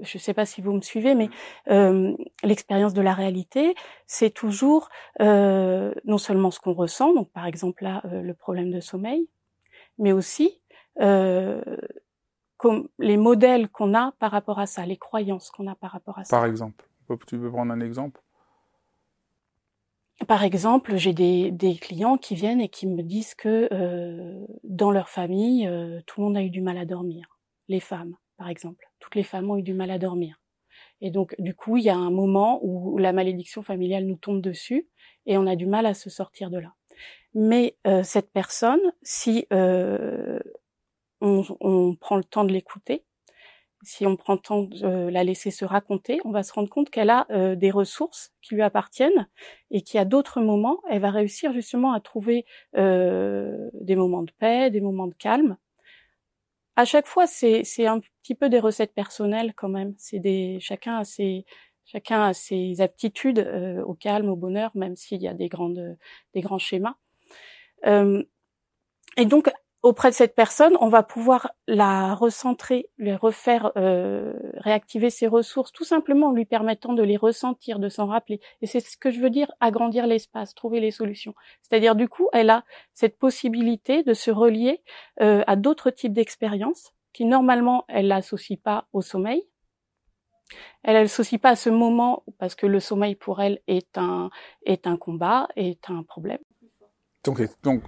Je 0.00 0.18
ne 0.18 0.20
sais 0.20 0.34
pas 0.34 0.46
si 0.46 0.60
vous 0.60 0.72
me 0.72 0.80
suivez, 0.80 1.14
mais 1.14 1.30
euh, 1.70 2.14
l'expérience 2.42 2.94
de 2.94 3.00
la 3.00 3.14
réalité, 3.14 3.74
c'est 4.06 4.30
toujours 4.30 4.90
euh, 5.20 5.94
non 6.04 6.18
seulement 6.18 6.50
ce 6.50 6.60
qu'on 6.60 6.74
ressent, 6.74 7.14
donc 7.14 7.30
par 7.32 7.46
exemple 7.46 7.84
là 7.84 8.02
le 8.04 8.34
problème 8.34 8.70
de 8.70 8.80
sommeil, 8.80 9.28
mais 9.98 10.12
aussi 10.12 10.60
comme 12.58 12.88
les 12.98 13.16
modèles 13.16 13.68
qu'on 13.68 13.94
a 13.94 14.12
par 14.18 14.32
rapport 14.32 14.58
à 14.58 14.66
ça, 14.66 14.84
les 14.84 14.98
croyances 14.98 15.50
qu'on 15.50 15.68
a 15.68 15.74
par 15.74 15.92
rapport 15.92 16.18
à 16.18 16.24
ça. 16.24 16.36
Par 16.36 16.44
exemple, 16.44 16.86
tu 17.26 17.38
peux 17.38 17.50
prendre 17.50 17.72
un 17.72 17.80
exemple? 17.80 18.20
Par 20.26 20.42
exemple, 20.42 20.96
j'ai 20.96 21.12
des, 21.12 21.52
des, 21.52 21.76
clients 21.76 22.18
qui 22.18 22.34
viennent 22.34 22.60
et 22.60 22.68
qui 22.68 22.88
me 22.88 23.02
disent 23.02 23.36
que 23.36 23.68
euh, 23.72 24.44
dans 24.64 24.90
leur 24.90 25.08
famille, 25.08 25.68
euh, 25.68 26.00
tout 26.06 26.20
le 26.20 26.26
monde 26.26 26.36
a 26.36 26.42
eu 26.42 26.50
du 26.50 26.60
mal 26.60 26.76
à 26.76 26.84
dormir. 26.84 27.38
Les 27.68 27.78
femmes, 27.78 28.16
par 28.38 28.48
exemple, 28.48 28.88
toutes 29.00 29.16
les 29.16 29.22
femmes 29.22 29.50
ont 29.50 29.58
eu 29.58 29.62
du 29.62 29.74
mal 29.74 29.90
à 29.90 29.98
dormir. 29.98 30.40
Et 31.00 31.10
donc, 31.10 31.34
du 31.38 31.54
coup, 31.54 31.76
il 31.76 31.84
y 31.84 31.90
a 31.90 31.96
un 31.96 32.10
moment 32.10 32.60
où 32.62 32.96
la 32.98 33.12
malédiction 33.12 33.62
familiale 33.62 34.06
nous 34.06 34.16
tombe 34.16 34.40
dessus 34.40 34.88
et 35.26 35.36
on 35.36 35.46
a 35.46 35.56
du 35.56 35.66
mal 35.66 35.86
à 35.86 35.94
se 35.94 36.08
sortir 36.08 36.50
de 36.50 36.58
là. 36.58 36.74
Mais 37.34 37.76
euh, 37.86 38.02
cette 38.02 38.32
personne, 38.32 38.80
si 39.02 39.46
euh, 39.52 40.38
on, 41.20 41.94
prend 42.00 42.16
le 42.16 42.24
temps 42.24 42.44
de 42.44 42.52
l'écouter, 42.52 43.04
si 43.82 44.06
on 44.06 44.16
prend 44.16 44.34
le 44.34 44.40
temps 44.40 44.62
de 44.62 45.08
la 45.08 45.22
laisser 45.22 45.50
se 45.50 45.64
raconter, 45.64 46.20
on 46.24 46.30
va 46.30 46.42
se 46.42 46.52
rendre 46.52 46.68
compte 46.68 46.90
qu'elle 46.90 47.10
a 47.10 47.26
euh, 47.30 47.54
des 47.54 47.70
ressources 47.70 48.32
qui 48.42 48.54
lui 48.54 48.62
appartiennent 48.62 49.28
et 49.70 49.82
qu'à 49.82 50.04
d'autres 50.04 50.40
moments, 50.40 50.80
elle 50.90 51.00
va 51.00 51.10
réussir 51.10 51.52
justement 51.52 51.92
à 51.92 52.00
trouver 52.00 52.44
euh, 52.76 53.70
des 53.74 53.94
moments 53.94 54.22
de 54.22 54.32
paix, 54.32 54.70
des 54.70 54.80
moments 54.80 55.06
de 55.06 55.14
calme. 55.14 55.56
À 56.78 56.84
chaque 56.84 57.08
fois, 57.08 57.26
c'est 57.26 57.64
un 57.86 57.98
petit 57.98 58.36
peu 58.36 58.48
des 58.48 58.60
recettes 58.60 58.94
personnelles 58.94 59.52
quand 59.56 59.68
même. 59.68 59.94
C'est 59.98 60.20
des 60.20 60.58
chacun 60.60 60.98
a 60.98 61.04
ses 61.04 61.44
chacun 61.84 62.22
a 62.22 62.32
ses 62.32 62.80
aptitudes 62.80 63.40
euh, 63.40 63.82
au 63.82 63.94
calme, 63.94 64.28
au 64.28 64.36
bonheur, 64.36 64.70
même 64.76 64.94
s'il 64.94 65.20
y 65.20 65.26
a 65.26 65.34
des 65.34 65.48
grandes 65.48 65.98
des 66.34 66.40
grands 66.40 66.60
schémas. 66.60 66.94
et 67.84 69.26
donc 69.26 69.50
auprès 69.82 70.10
de 70.10 70.14
cette 70.14 70.34
personne, 70.34 70.76
on 70.80 70.88
va 70.88 71.02
pouvoir 71.02 71.52
la 71.66 72.14
recentrer, 72.14 72.90
lui 72.98 73.14
refaire 73.14 73.72
euh, 73.76 74.32
réactiver 74.54 75.10
ses 75.10 75.28
ressources, 75.28 75.72
tout 75.72 75.84
simplement 75.84 76.28
en 76.28 76.32
lui 76.32 76.44
permettant 76.44 76.92
de 76.92 77.02
les 77.02 77.16
ressentir, 77.16 77.78
de 77.78 77.88
s'en 77.88 78.06
rappeler. 78.06 78.40
Et 78.60 78.66
c'est 78.66 78.80
ce 78.80 78.96
que 78.96 79.10
je 79.10 79.20
veux 79.20 79.30
dire, 79.30 79.50
agrandir 79.60 80.06
l'espace, 80.06 80.54
trouver 80.54 80.80
les 80.80 80.90
solutions. 80.90 81.34
C'est-à-dire 81.62 81.94
du 81.94 82.08
coup, 82.08 82.28
elle 82.32 82.50
a 82.50 82.64
cette 82.92 83.18
possibilité 83.18 84.02
de 84.02 84.14
se 84.14 84.30
relier 84.30 84.82
euh, 85.20 85.44
à 85.46 85.56
d'autres 85.56 85.90
types 85.90 86.12
d'expériences 86.12 86.92
qui 87.12 87.24
normalement 87.24 87.84
elle 87.88 88.08
l'associe 88.08 88.58
pas 88.58 88.86
au 88.92 89.00
sommeil. 89.00 89.42
Elle 90.82 90.94
ne 90.94 91.00
l'associe 91.02 91.40
pas 91.40 91.50
à 91.50 91.56
ce 91.56 91.70
moment 91.70 92.24
parce 92.38 92.54
que 92.54 92.66
le 92.66 92.80
sommeil 92.80 93.14
pour 93.14 93.40
elle 93.40 93.60
est 93.66 93.98
un 93.98 94.30
est 94.64 94.86
un 94.86 94.96
combat, 94.96 95.46
est 95.56 95.90
un 95.90 96.02
problème. 96.02 96.38
Donc, 97.24 97.42
donc 97.62 97.82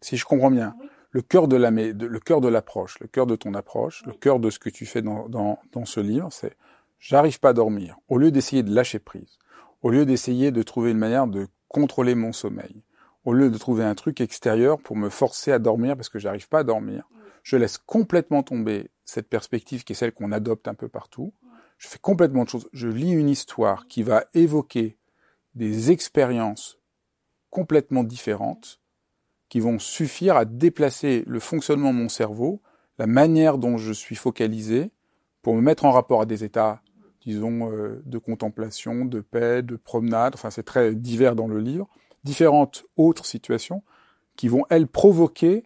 si 0.00 0.16
je 0.16 0.24
comprends 0.24 0.50
bien 0.50 0.74
le 1.12 1.20
cœur 1.20 1.46
de 1.46 1.56
la, 1.56 1.70
le 1.70 2.18
cœur 2.18 2.40
de 2.40 2.48
l'approche, 2.48 2.98
le 3.00 3.06
cœur 3.06 3.26
de 3.26 3.36
ton 3.36 3.54
approche, 3.54 4.02
le 4.06 4.12
cœur 4.12 4.40
de 4.40 4.48
ce 4.48 4.58
que 4.58 4.70
tu 4.70 4.86
fais 4.86 5.02
dans, 5.02 5.28
dans, 5.28 5.58
dans 5.72 5.84
ce 5.84 6.00
livre, 6.00 6.28
c'est 6.32 6.56
j'arrive 6.98 7.38
pas 7.38 7.50
à 7.50 7.52
dormir. 7.52 7.98
Au 8.08 8.16
lieu 8.16 8.30
d'essayer 8.30 8.62
de 8.62 8.74
lâcher 8.74 8.98
prise, 8.98 9.38
au 9.82 9.90
lieu 9.90 10.06
d'essayer 10.06 10.50
de 10.50 10.62
trouver 10.62 10.90
une 10.90 10.98
manière 10.98 11.26
de 11.26 11.48
contrôler 11.68 12.14
mon 12.14 12.32
sommeil, 12.32 12.82
au 13.24 13.34
lieu 13.34 13.50
de 13.50 13.58
trouver 13.58 13.84
un 13.84 13.94
truc 13.94 14.20
extérieur 14.20 14.80
pour 14.80 14.96
me 14.96 15.10
forcer 15.10 15.52
à 15.52 15.58
dormir 15.58 15.96
parce 15.96 16.08
que 16.08 16.18
j'arrive 16.18 16.48
pas 16.48 16.60
à 16.60 16.64
dormir, 16.64 17.06
je 17.42 17.56
laisse 17.56 17.76
complètement 17.76 18.42
tomber 18.42 18.90
cette 19.04 19.28
perspective 19.28 19.84
qui 19.84 19.92
est 19.92 19.96
celle 19.96 20.12
qu'on 20.12 20.32
adopte 20.32 20.66
un 20.66 20.74
peu 20.74 20.88
partout. 20.88 21.34
Je 21.76 21.88
fais 21.88 21.98
complètement 21.98 22.44
de 22.44 22.48
choses. 22.48 22.68
Je 22.72 22.88
lis 22.88 23.12
une 23.12 23.28
histoire 23.28 23.86
qui 23.86 24.02
va 24.02 24.24
évoquer 24.34 24.96
des 25.54 25.90
expériences 25.90 26.78
complètement 27.50 28.04
différentes 28.04 28.80
qui 29.52 29.60
vont 29.60 29.78
suffire 29.78 30.38
à 30.38 30.46
déplacer 30.46 31.24
le 31.26 31.38
fonctionnement 31.38 31.92
de 31.92 31.98
mon 31.98 32.08
cerveau, 32.08 32.62
la 32.98 33.06
manière 33.06 33.58
dont 33.58 33.76
je 33.76 33.92
suis 33.92 34.14
focalisé, 34.14 34.90
pour 35.42 35.54
me 35.54 35.60
mettre 35.60 35.84
en 35.84 35.90
rapport 35.90 36.22
à 36.22 36.24
des 36.24 36.42
états, 36.42 36.80
disons, 37.20 37.70
euh, 37.70 38.00
de 38.06 38.16
contemplation, 38.16 39.04
de 39.04 39.20
paix, 39.20 39.60
de 39.60 39.76
promenade, 39.76 40.32
enfin 40.36 40.48
c'est 40.48 40.62
très 40.62 40.94
divers 40.94 41.36
dans 41.36 41.48
le 41.48 41.58
livre, 41.60 41.86
différentes 42.24 42.86
autres 42.96 43.26
situations 43.26 43.82
qui 44.36 44.48
vont, 44.48 44.64
elles, 44.70 44.86
provoquer 44.86 45.64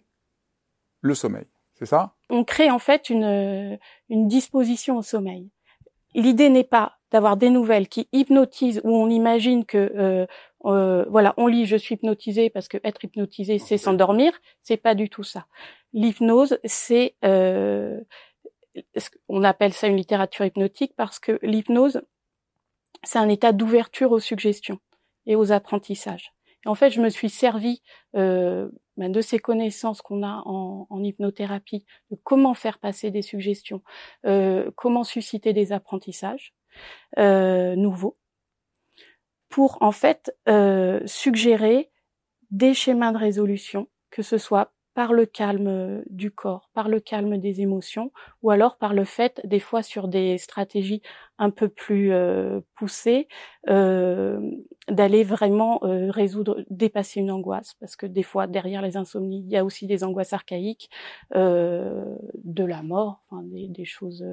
le 0.99 1.15
sommeil. 1.15 1.45
C'est 1.75 1.85
ça? 1.85 2.13
On 2.29 2.43
crée 2.43 2.69
en 2.69 2.79
fait 2.79 3.09
une, 3.09 3.79
une 4.09 4.27
disposition 4.27 4.97
au 4.97 5.01
sommeil. 5.01 5.49
L'idée 6.13 6.49
n'est 6.49 6.65
pas 6.65 6.97
d'avoir 7.11 7.37
des 7.37 7.49
nouvelles 7.49 7.87
qui 7.87 8.09
hypnotisent 8.11 8.81
où 8.83 8.93
on 8.93 9.09
imagine 9.09 9.63
que 9.63 9.93
euh, 9.95 10.25
euh, 10.67 11.05
voilà, 11.09 11.33
on 11.37 11.47
lit, 11.47 11.65
je 11.65 11.77
suis 11.77 11.95
hypnotisé 11.95 12.49
parce 12.49 12.67
que 12.67 12.77
être 12.83 13.03
hypnotisé, 13.03 13.59
c'est 13.59 13.77
s'endormir. 13.77 14.33
C'est 14.61 14.77
pas 14.77 14.95
du 14.95 15.09
tout 15.09 15.23
ça. 15.23 15.47
L'hypnose, 15.93 16.59
c'est, 16.63 17.15
euh, 17.23 17.99
on 19.29 19.43
appelle 19.43 19.73
ça 19.73 19.87
une 19.87 19.97
littérature 19.97 20.45
hypnotique 20.45 20.93
parce 20.95 21.19
que 21.19 21.39
l'hypnose, 21.41 22.01
c'est 23.03 23.19
un 23.19 23.29
état 23.29 23.51
d'ouverture 23.51 24.11
aux 24.11 24.19
suggestions 24.19 24.79
et 25.25 25.35
aux 25.35 25.51
apprentissages. 25.51 26.33
Et 26.65 26.69
en 26.69 26.75
fait, 26.75 26.89
je 26.89 27.01
me 27.01 27.09
suis 27.09 27.29
servi 27.29 27.81
euh, 28.15 28.69
ben, 28.97 29.11
de 29.11 29.21
ces 29.21 29.39
connaissances 29.39 30.01
qu'on 30.01 30.23
a 30.23 30.41
en, 30.45 30.87
en, 30.89 31.03
hypnothérapie, 31.03 31.85
de 32.11 32.17
comment 32.23 32.53
faire 32.53 32.79
passer 32.79 33.11
des 33.11 33.21
suggestions, 33.21 33.81
euh, 34.25 34.71
comment 34.75 35.03
susciter 35.03 35.53
des 35.53 35.71
apprentissages 35.71 36.53
euh, 37.17 37.75
nouveaux 37.75 38.17
pour 39.57 39.79
en 39.81 39.91
fait 39.91 40.37
euh, 40.47 40.99
suggérer 41.07 41.89
des 42.51 42.75
schémas 42.75 43.11
de 43.11 43.17
résolution, 43.17 43.87
que 44.11 44.21
ce 44.21 44.37
soit 44.37 44.71
par 44.93 45.13
le 45.13 45.25
calme 45.25 45.67
euh, 45.67 46.03
du 46.11 46.29
corps, 46.29 46.69
par 46.75 46.89
le 46.89 46.99
calme 46.99 47.39
des 47.39 47.59
émotions, 47.61 48.11
ou 48.43 48.51
alors 48.51 48.77
par 48.77 48.93
le 48.93 49.03
fait, 49.03 49.41
des 49.45 49.59
fois 49.59 49.81
sur 49.81 50.09
des 50.09 50.37
stratégies 50.37 51.01
un 51.39 51.49
peu 51.49 51.69
plus 51.69 52.13
euh, 52.13 52.59
poussées, 52.75 53.27
euh, 53.67 54.39
d'aller 54.89 55.23
vraiment 55.23 55.79
euh, 55.85 56.11
résoudre, 56.11 56.63
dépasser 56.69 57.19
une 57.19 57.31
angoisse, 57.31 57.73
parce 57.79 57.95
que 57.95 58.05
des 58.05 58.21
fois 58.21 58.45
derrière 58.45 58.83
les 58.83 58.95
insomnies, 58.95 59.39
il 59.43 59.51
y 59.51 59.57
a 59.57 59.65
aussi 59.65 59.87
des 59.87 60.03
angoisses 60.03 60.33
archaïques, 60.33 60.91
de 61.33 62.63
la 62.63 62.83
mort, 62.83 63.23
enfin, 63.31 63.41
des, 63.41 63.69
des 63.69 63.85
choses 63.85 64.23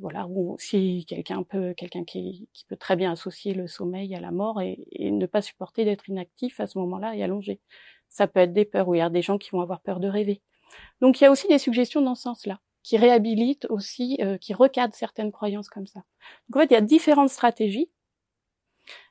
voilà, 0.00 0.26
ou 0.28 0.56
si 0.58 1.04
quelqu'un 1.06 1.42
peut, 1.42 1.74
quelqu'un 1.74 2.04
qui, 2.04 2.48
qui, 2.52 2.64
peut 2.64 2.76
très 2.76 2.96
bien 2.96 3.12
associer 3.12 3.54
le 3.54 3.66
sommeil 3.66 4.14
à 4.14 4.20
la 4.20 4.30
mort 4.30 4.60
et, 4.60 4.86
ne 4.98 5.26
pas 5.26 5.42
supporter 5.42 5.84
d'être 5.84 6.08
inactif 6.08 6.60
à 6.60 6.66
ce 6.66 6.78
moment-là 6.78 7.16
et 7.16 7.22
allongé. 7.22 7.60
Ça 8.08 8.26
peut 8.26 8.40
être 8.40 8.52
des 8.52 8.64
peurs, 8.64 8.88
ou 8.88 8.94
il 8.94 8.98
y 8.98 9.00
a 9.00 9.10
des 9.10 9.22
gens 9.22 9.38
qui 9.38 9.50
vont 9.50 9.60
avoir 9.60 9.80
peur 9.80 10.00
de 10.00 10.08
rêver. 10.08 10.40
Donc 11.00 11.20
il 11.20 11.24
y 11.24 11.26
a 11.26 11.30
aussi 11.30 11.48
des 11.48 11.58
suggestions 11.58 12.00
dans 12.02 12.14
ce 12.14 12.22
sens-là, 12.22 12.60
qui 12.82 12.96
réhabilitent 12.96 13.66
aussi, 13.70 14.18
euh, 14.20 14.38
qui 14.38 14.54
recadrent 14.54 14.94
certaines 14.94 15.32
croyances 15.32 15.68
comme 15.68 15.86
ça. 15.86 16.00
Donc 16.48 16.56
en 16.56 16.60
fait, 16.60 16.66
il 16.66 16.74
y 16.74 16.76
a 16.76 16.80
différentes 16.80 17.30
stratégies. 17.30 17.90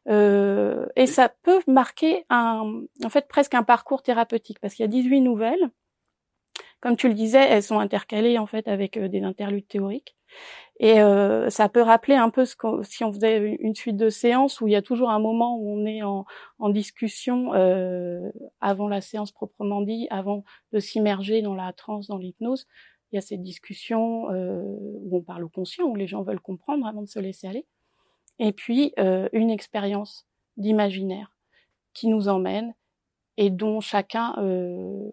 Euh, 0.08 0.88
et 0.96 1.06
ça 1.06 1.29
peut 1.29 1.62
marquer 1.67 2.25
un, 2.29 2.82
en 3.03 3.10
fait 3.10 3.27
presque 3.27 3.53
un 3.53 3.63
parcours 3.63 4.01
thérapeutique 4.01 4.60
parce 4.60 4.74
qu'il 4.74 4.84
y 4.84 4.88
a 4.88 4.89
18 4.89 5.22
nouvelles 5.22 5.70
comme 6.79 6.96
tu 6.96 7.08
le 7.08 7.13
disais, 7.13 7.46
elles 7.46 7.63
sont 7.63 7.79
intercalées 7.79 8.38
en 8.38 8.46
fait 8.46 8.67
avec 8.67 9.00
des 9.00 9.24
interludes 9.24 9.67
théoriques. 9.67 10.15
Et 10.80 11.02
euh, 11.02 11.50
ça 11.50 11.70
peut 11.70 11.82
rappeler 11.82 12.16
un 12.16 12.30
peu 12.30 12.46
ce 12.46 12.56
si 12.84 13.04
on 13.04 13.12
faisait 13.12 13.58
une 13.60 13.74
suite 13.74 13.98
de 13.98 14.10
séances 14.10 14.62
où 14.62 14.68
il 14.68 14.74
y 14.74 14.76
a 14.76 14.84
toujours 14.84 15.10
un 15.10 15.20
moment 15.20 15.58
où 15.58 15.76
on 15.76 15.86
est 15.88 16.04
en, 16.04 16.26
en 16.60 16.70
discussion 16.70 17.54
euh, 17.56 18.30
avant 18.62 18.88
la 18.88 19.02
séance 19.02 19.32
proprement 19.32 19.82
dit, 19.82 20.08
avant 20.12 20.44
de 20.74 20.80
s'immerger 20.80 21.42
dans 21.42 21.56
la 21.56 21.74
transe, 21.74 22.08
dans 22.08 22.18
l'hypnose. 22.18 22.68
Il 23.12 23.16
y 23.16 23.18
a 23.18 23.22
cette 23.22 23.42
discussion 23.42 24.30
euh, 24.32 24.62
où 24.62 25.18
on 25.18 25.22
parle 25.22 25.44
au 25.44 25.50
conscient, 25.50 25.86
où 25.86 25.96
les 25.96 26.08
gens 26.08 26.22
veulent 26.22 26.42
comprendre 26.42 26.86
avant 26.86 27.02
de 27.02 27.08
se 27.08 27.20
laisser 27.20 27.48
aller. 27.48 27.66
Et 28.40 28.52
puis 28.52 28.94
euh, 29.00 29.30
une 29.34 29.50
expérience 29.50 30.28
d'imaginaire 30.58 31.32
qui 31.94 32.08
nous 32.08 32.28
emmène 32.28 32.76
et 33.38 33.50
dont 33.50 33.82
chacun 33.82 34.36
euh, 34.38 35.10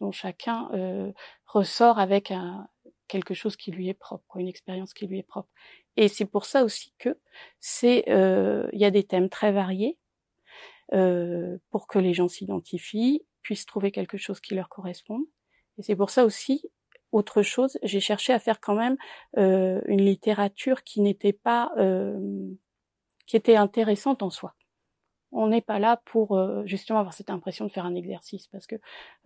dont 0.00 0.12
chacun 0.12 0.68
euh, 0.72 1.12
ressort 1.46 1.98
avec 1.98 2.30
un, 2.30 2.68
quelque 3.08 3.34
chose 3.34 3.56
qui 3.56 3.70
lui 3.70 3.88
est 3.88 3.94
propre, 3.94 4.36
une 4.36 4.48
expérience 4.48 4.94
qui 4.94 5.06
lui 5.06 5.18
est 5.18 5.22
propre. 5.22 5.48
Et 5.96 6.08
c'est 6.08 6.24
pour 6.24 6.44
ça 6.44 6.64
aussi 6.64 6.92
que 6.98 7.18
c'est, 7.60 8.04
euh, 8.08 8.68
il 8.72 8.80
y 8.80 8.84
a 8.84 8.90
des 8.90 9.04
thèmes 9.04 9.28
très 9.28 9.52
variés 9.52 9.98
euh, 10.92 11.58
pour 11.70 11.86
que 11.86 11.98
les 11.98 12.14
gens 12.14 12.28
s'identifient, 12.28 13.24
puissent 13.42 13.66
trouver 13.66 13.90
quelque 13.90 14.18
chose 14.18 14.40
qui 14.40 14.54
leur 14.54 14.68
corresponde. 14.68 15.24
Et 15.78 15.82
c'est 15.82 15.96
pour 15.96 16.10
ça 16.10 16.24
aussi, 16.24 16.62
autre 17.12 17.42
chose, 17.42 17.78
j'ai 17.82 18.00
cherché 18.00 18.32
à 18.32 18.38
faire 18.38 18.60
quand 18.60 18.74
même 18.74 18.96
euh, 19.38 19.80
une 19.86 20.02
littérature 20.02 20.82
qui 20.82 21.00
n'était 21.00 21.32
pas, 21.32 21.72
qui 23.26 23.36
était 23.36 23.56
intéressante 23.56 24.22
en 24.22 24.30
soi 24.30 24.54
on 25.32 25.48
n'est 25.48 25.60
pas 25.60 25.78
là 25.78 26.00
pour 26.04 26.36
euh, 26.36 26.62
justement 26.66 26.98
avoir 26.98 27.14
cette 27.14 27.30
impression 27.30 27.66
de 27.66 27.70
faire 27.70 27.84
un 27.84 27.94
exercice 27.94 28.46
parce 28.48 28.66
que 28.66 28.76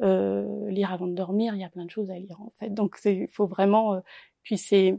euh, 0.02 0.68
lire 0.68 0.92
avant 0.92 1.06
de 1.06 1.14
dormir, 1.14 1.54
il 1.54 1.60
y 1.60 1.64
a 1.64 1.68
plein 1.68 1.84
de 1.84 1.90
choses 1.90 2.10
à 2.10 2.18
lire 2.18 2.40
en 2.40 2.50
fait. 2.58 2.70
Donc 2.70 2.98
il 3.04 3.28
faut 3.28 3.46
vraiment 3.46 3.94
euh, 3.94 4.00
puis 4.42 4.58
c'est 4.58 4.98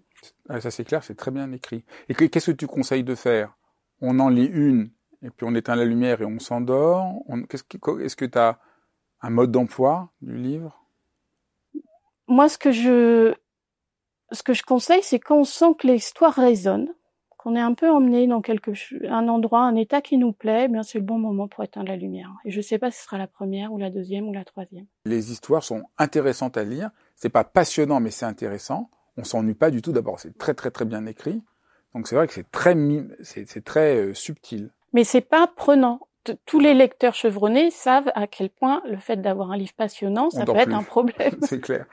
ah, 0.49 0.61
ça 0.61 0.71
c'est 0.71 0.85
clair, 0.85 1.03
c'est 1.03 1.15
très 1.15 1.31
bien 1.31 1.51
écrit. 1.51 1.83
Et 2.09 2.13
qu'est-ce 2.13 2.51
que 2.51 2.55
tu 2.55 2.67
conseilles 2.67 3.03
de 3.03 3.15
faire? 3.15 3.57
On 3.99 4.19
en 4.19 4.29
lit 4.29 4.45
une 4.45 4.91
et 5.21 5.29
puis 5.29 5.45
on 5.47 5.55
éteint 5.55 5.75
la 5.75 5.85
lumière 5.85 6.21
et 6.21 6.25
on 6.25 6.39
s'endort. 6.39 7.13
Est-ce 7.49 8.15
que 8.15 8.25
tu 8.25 8.37
as 8.37 8.59
un 9.21 9.29
mode 9.29 9.51
d'emploi 9.51 10.11
du 10.21 10.35
livre? 10.35 10.85
Moi 12.27 12.47
ce 12.47 12.57
que 12.57 12.71
je 12.71 13.33
ce 14.31 14.43
que 14.43 14.53
je 14.53 14.63
conseille 14.63 15.03
c'est 15.03 15.19
quand 15.19 15.39
on 15.39 15.43
sent 15.43 15.73
que 15.77 15.87
l'histoire 15.87 16.33
résonne 16.33 16.93
qu'on 17.41 17.55
est 17.55 17.61
un 17.61 17.73
peu 17.73 17.89
emmené 17.89 18.27
dans 18.27 18.41
quelque 18.41 18.71
un 19.09 19.27
endroit, 19.27 19.61
un 19.61 19.75
état 19.75 20.01
qui 20.01 20.17
nous 20.17 20.31
plaît, 20.31 20.65
eh 20.65 20.67
bien 20.67 20.83
c'est 20.83 20.99
le 20.99 21.03
bon 21.03 21.17
moment 21.17 21.47
pour 21.47 21.63
éteindre 21.63 21.87
la 21.87 21.95
lumière. 21.95 22.29
Et 22.45 22.51
je 22.51 22.57
ne 22.57 22.61
sais 22.61 22.77
pas 22.77 22.91
si 22.91 22.99
ce 22.99 23.05
sera 23.05 23.17
la 23.17 23.27
première 23.27 23.73
ou 23.73 23.77
la 23.77 23.89
deuxième 23.89 24.27
ou 24.27 24.33
la 24.33 24.43
troisième. 24.43 24.85
Les 25.05 25.31
histoires 25.31 25.63
sont 25.63 25.83
intéressantes 25.97 26.57
à 26.57 26.63
lire. 26.63 26.91
C'est 27.15 27.29
pas 27.29 27.43
passionnant, 27.43 27.99
mais 27.99 28.11
c'est 28.11 28.25
intéressant. 28.25 28.89
On 29.17 29.23
s'ennuie 29.23 29.55
pas 29.55 29.71
du 29.71 29.81
tout. 29.81 29.91
D'abord, 29.91 30.19
c'est 30.19 30.37
très 30.37 30.53
très 30.53 30.69
très 30.69 30.85
bien 30.85 31.05
écrit. 31.07 31.41
Donc 31.95 32.07
c'est 32.07 32.15
vrai 32.15 32.27
que 32.27 32.33
c'est 32.33 32.49
très 32.51 32.75
c'est 33.23 33.63
très 33.63 33.95
euh, 33.95 34.13
subtil. 34.13 34.69
Mais 34.93 35.03
c'est 35.03 35.21
pas 35.21 35.47
prenant 35.47 35.99
tous 36.45 36.59
les 36.59 36.73
lecteurs 36.73 37.15
chevronnés 37.15 37.71
savent 37.71 38.11
à 38.15 38.27
quel 38.27 38.49
point 38.49 38.81
le 38.89 38.97
fait 38.97 39.17
d'avoir 39.17 39.51
un 39.51 39.57
livre 39.57 39.73
passionnant, 39.75 40.29
ça 40.29 40.45
peut 40.45 40.55
être 40.55 40.73
un 40.73 40.83
problème. 40.83 41.37
c'est 41.41 41.59
clair. 41.59 41.85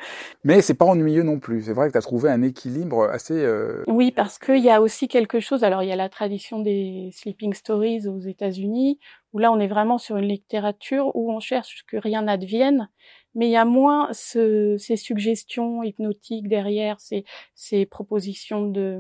Mais 0.45 0.61
c'est 0.61 0.75
pas 0.75 0.85
ennuyeux 0.85 1.23
non 1.23 1.39
plus. 1.39 1.63
C'est 1.63 1.73
vrai 1.73 1.89
que 1.89 1.93
tu 1.93 1.99
as 1.99 2.03
trouvé 2.03 2.31
un 2.31 2.43
équilibre 2.43 3.05
assez. 3.05 3.35
Euh... 3.35 3.85
Oui, 3.87 4.11
parce 4.11 4.39
qu'il 4.39 4.63
y 4.63 4.71
a 4.71 4.81
aussi 4.83 5.09
quelque 5.09 5.41
chose. 5.41 5.65
Alors 5.65 5.83
il 5.83 5.89
y 5.89 5.93
a 5.93 5.97
la 5.97 6.09
tradition 6.09 6.61
des 6.61 7.11
sleeping 7.13 7.55
stories 7.55 8.07
aux 8.07 8.21
États-Unis, 8.21 8.99
où 9.33 9.39
là 9.39 9.51
on 9.51 9.59
est 9.59 9.67
vraiment 9.67 9.99
sur 9.99 10.17
une 10.17 10.29
littérature 10.29 11.15
où 11.15 11.33
on 11.33 11.41
cherche 11.41 11.85
que 11.87 11.97
rien 11.97 12.23
n'advienne, 12.23 12.89
mais 13.35 13.47
il 13.47 13.53
y 13.53 13.57
a 13.57 13.65
moins 13.65 14.09
ce, 14.13 14.77
ces 14.79 14.97
suggestions 14.97 15.83
hypnotiques 15.83 16.49
derrière, 16.49 17.01
ces, 17.01 17.25
ces 17.55 17.87
propositions 17.87 18.67
de 18.67 18.99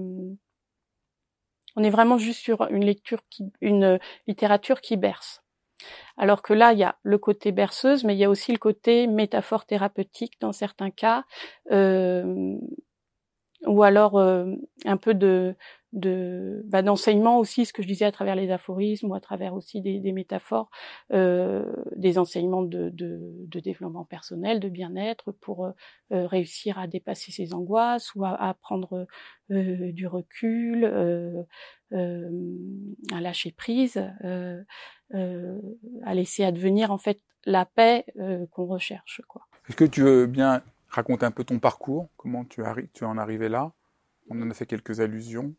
on 1.78 1.84
est 1.84 1.90
vraiment 1.90 2.18
juste 2.18 2.40
sur 2.40 2.66
une 2.70 2.84
lecture 2.84 3.20
qui, 3.30 3.44
une 3.60 4.00
littérature 4.26 4.80
qui 4.80 4.96
berce. 4.96 5.44
Alors 6.16 6.42
que 6.42 6.52
là, 6.52 6.72
il 6.72 6.80
y 6.80 6.82
a 6.82 6.96
le 7.04 7.18
côté 7.18 7.52
berceuse, 7.52 8.02
mais 8.02 8.16
il 8.16 8.18
y 8.18 8.24
a 8.24 8.30
aussi 8.30 8.50
le 8.50 8.58
côté 8.58 9.06
métaphore 9.06 9.64
thérapeutique 9.64 10.40
dans 10.40 10.52
certains 10.52 10.90
cas, 10.90 11.22
euh, 11.70 12.56
ou 13.64 13.84
alors 13.84 14.18
euh, 14.18 14.46
un 14.86 14.96
peu 14.96 15.14
de, 15.14 15.54
de 15.92 16.62
bah, 16.66 16.82
d'enseignement 16.82 17.38
aussi, 17.38 17.64
ce 17.64 17.72
que 17.72 17.82
je 17.82 17.88
disais 17.88 18.04
à 18.04 18.12
travers 18.12 18.34
les 18.34 18.50
aphorismes 18.50 19.10
ou 19.10 19.14
à 19.14 19.20
travers 19.20 19.54
aussi 19.54 19.80
des, 19.80 20.12
métaphores, 20.12 20.70
euh, 21.12 21.64
des 21.96 22.18
enseignements 22.18 22.62
de, 22.62 22.90
de, 22.90 23.20
de, 23.46 23.60
développement 23.60 24.04
personnel, 24.04 24.60
de 24.60 24.68
bien-être 24.68 25.32
pour 25.32 25.64
euh, 25.64 25.72
euh 26.12 26.26
réussir 26.26 26.78
à 26.78 26.86
dépasser 26.86 27.32
ses 27.32 27.54
angoisses 27.54 28.14
ou 28.14 28.24
à, 28.24 28.34
à 28.34 28.54
prendre 28.54 29.06
euh, 29.50 29.92
du 29.92 30.06
recul, 30.06 30.84
euh, 30.84 31.42
à 31.90 33.20
lâcher 33.20 33.52
prise, 33.52 33.96
à 33.96 36.14
laisser 36.14 36.44
advenir 36.44 36.92
en 36.92 36.98
fait 36.98 37.20
la 37.46 37.64
paix 37.64 38.04
qu'on 38.50 38.66
recherche. 38.66 39.22
Quoi. 39.26 39.46
Est-ce 39.68 39.76
que 39.76 39.84
tu 39.84 40.02
veux 40.02 40.26
bien 40.26 40.62
raconter 40.90 41.24
un 41.24 41.30
peu 41.30 41.44
ton 41.44 41.58
parcours, 41.58 42.08
comment 42.16 42.44
tu, 42.44 42.62
tu 42.92 43.04
en 43.04 43.16
arrivé 43.16 43.48
là? 43.48 43.72
On 44.30 44.42
en 44.42 44.50
a 44.50 44.54
fait 44.54 44.66
quelques 44.66 45.00
allusions. 45.00 45.54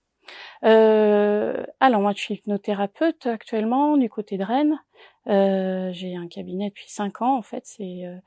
Euh, 0.64 1.66
alors 1.80 2.02
moi, 2.02 2.14
je 2.16 2.22
suis 2.22 2.36
hypnothérapeute 2.36 3.26
actuellement 3.26 3.98
du 3.98 4.10
côté 4.10 4.38
de 4.38 4.44
Rennes. 4.44 4.80
Euh, 5.28 5.92
j'ai 5.94 6.16
un 6.16 6.28
cabinet 6.28 6.70
depuis 6.70 6.90
cinq 6.90 7.22
ans. 7.22 7.38
En 7.38 7.42
fait, 7.42 7.66
c'est 7.66 8.06
euh, 8.06 8.18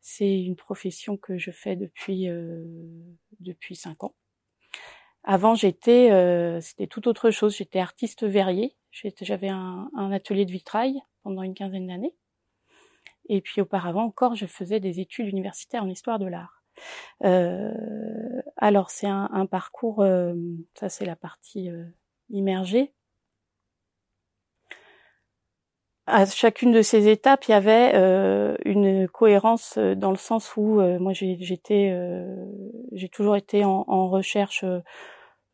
c'est 0.00 0.42
une 0.42 0.56
profession 0.56 1.16
que 1.16 1.38
je 1.38 1.50
fais 1.50 1.76
depuis 1.76 2.28
euh, 2.28 2.64
depuis 3.40 3.76
cinq 3.76 4.04
ans. 4.04 4.14
Avant, 5.24 5.54
j'étais 5.54 6.10
c'était 6.60 6.86
tout 6.86 7.08
autre 7.08 7.30
chose. 7.30 7.56
J'étais 7.56 7.80
artiste 7.80 8.24
verrier. 8.24 8.76
J'avais 8.92 9.48
un, 9.48 9.90
un 9.96 10.12
atelier 10.12 10.46
de 10.46 10.52
vitrail 10.52 11.00
pendant 11.22 11.42
une 11.42 11.54
quinzaine 11.54 11.86
d'années. 11.86 12.14
Et 13.28 13.42
puis 13.42 13.60
auparavant 13.60 14.04
encore, 14.04 14.34
je 14.34 14.46
faisais 14.46 14.80
des 14.80 15.00
études 15.00 15.28
universitaires 15.28 15.84
en 15.84 15.88
histoire 15.88 16.18
de 16.18 16.26
l'art. 16.26 16.57
Euh, 17.24 17.72
alors 18.56 18.90
c'est 18.90 19.06
un, 19.06 19.46
parcours, 19.46 20.02
euh, 20.02 20.34
ça 20.74 20.88
c'est 20.88 21.04
la 21.04 21.16
partie 21.16 21.70
euh, 21.70 21.84
immergée. 22.30 22.92
À 26.06 26.24
chacune 26.24 26.72
de 26.72 26.80
ces 26.80 27.08
étapes, 27.08 27.44
il 27.48 27.50
y 27.50 27.54
avait 27.54 27.92
une 28.64 29.06
cohérence 29.08 29.76
dans 29.76 30.10
le 30.10 30.16
sens 30.16 30.56
où 30.56 30.80
moi 30.98 31.12
j'ai 31.12 33.08
toujours 33.12 33.36
été 33.36 33.62
en, 33.62 34.08
recherche 34.08 34.64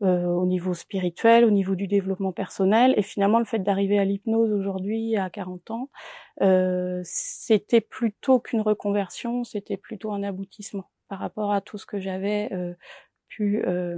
au 0.01 0.47
niveau 0.47 0.75
spirituel, 0.75 1.45
au 1.45 1.51
niveau 1.51 1.75
du 1.75 1.89
développement 1.89 2.31
personnel. 2.31 2.95
Et 2.97 3.03
finalement, 3.03 3.41
le 3.41 3.47
fait 3.47 3.59
d'arriver 3.59 3.99
à 3.99 4.05
l'hypnose 4.05 4.53
aujourd'hui, 4.53 5.17
à 5.17 5.29
40 5.29 5.73
ans, 5.73 5.91
c'était 7.03 7.81
plutôt 7.81 8.39
qu'une 8.39 8.61
reconversion, 8.61 9.43
c'était 9.43 9.77
plutôt 9.77 10.13
un 10.13 10.23
aboutissement 10.23 10.89
par 11.15 11.21
rapport 11.21 11.53
à 11.53 11.61
tout 11.61 11.79
ce 11.79 11.87
que 11.87 12.01
j'avais 12.01 12.49
euh, 12.53 12.75
pu 13.29 13.63
euh, 13.65 13.97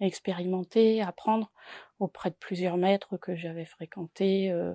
expérimenter, 0.00 1.02
apprendre 1.02 1.52
auprès 1.98 2.30
de 2.30 2.36
plusieurs 2.36 2.78
maîtres 2.78 3.18
que 3.18 3.36
j'avais 3.36 3.66
fréquentés, 3.66 4.50
euh, 4.50 4.72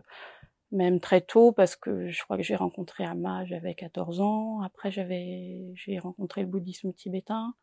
même 0.72 1.00
très 1.00 1.22
tôt, 1.22 1.52
parce 1.52 1.76
que 1.76 2.10
je 2.10 2.24
crois 2.24 2.38
que 2.38 2.44
j'ai 2.44 2.56
rencontré 2.56 3.06
Amma, 3.06 3.44
j'avais 3.46 3.74
14 3.74 4.22
ans. 4.22 4.62
Après, 4.62 4.92
j'avais, 4.92 5.72
j'ai 5.74 5.98
rencontré 5.98 6.42
le 6.42 6.48
bouddhisme 6.48 6.94
tibétain, 6.94 7.56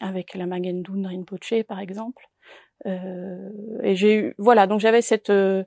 avec 0.00 0.34
la 0.34 0.46
Magendun 0.46 1.06
Rinpoche, 1.06 1.62
par 1.68 1.78
exemple. 1.78 2.28
et 2.84 3.94
j'ai 3.94 4.16
eu, 4.16 4.34
voilà, 4.38 4.66
donc 4.66 4.80
j'avais 4.80 5.02
cette... 5.02 5.30
à 5.30 5.64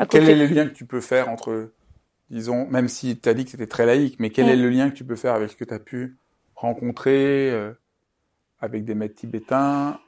côté... 0.00 0.18
Quel 0.18 0.30
est 0.30 0.34
le 0.34 0.52
lien 0.52 0.66
que 0.66 0.74
tu 0.74 0.86
peux 0.86 1.00
faire 1.00 1.28
entre 1.28 1.70
disons, 2.30 2.66
même 2.66 2.88
si 2.88 3.18
tu 3.18 3.28
as 3.28 3.34
dit 3.34 3.44
que 3.44 3.50
c'était 3.50 3.66
très 3.66 3.86
laïque, 3.86 4.16
mais 4.18 4.30
quel 4.30 4.48
est 4.48 4.56
le 4.56 4.68
lien 4.68 4.90
que 4.90 4.94
tu 4.96 5.04
peux 5.04 5.16
faire 5.16 5.34
avec 5.34 5.50
ce 5.50 5.56
que 5.56 5.64
tu 5.64 5.74
as 5.74 5.78
pu 5.78 6.16
rencontrer 6.54 7.50
euh, 7.50 7.72
avec 8.60 8.84
des 8.84 8.94
maîtres 8.94 9.14
tibétains 9.14 9.98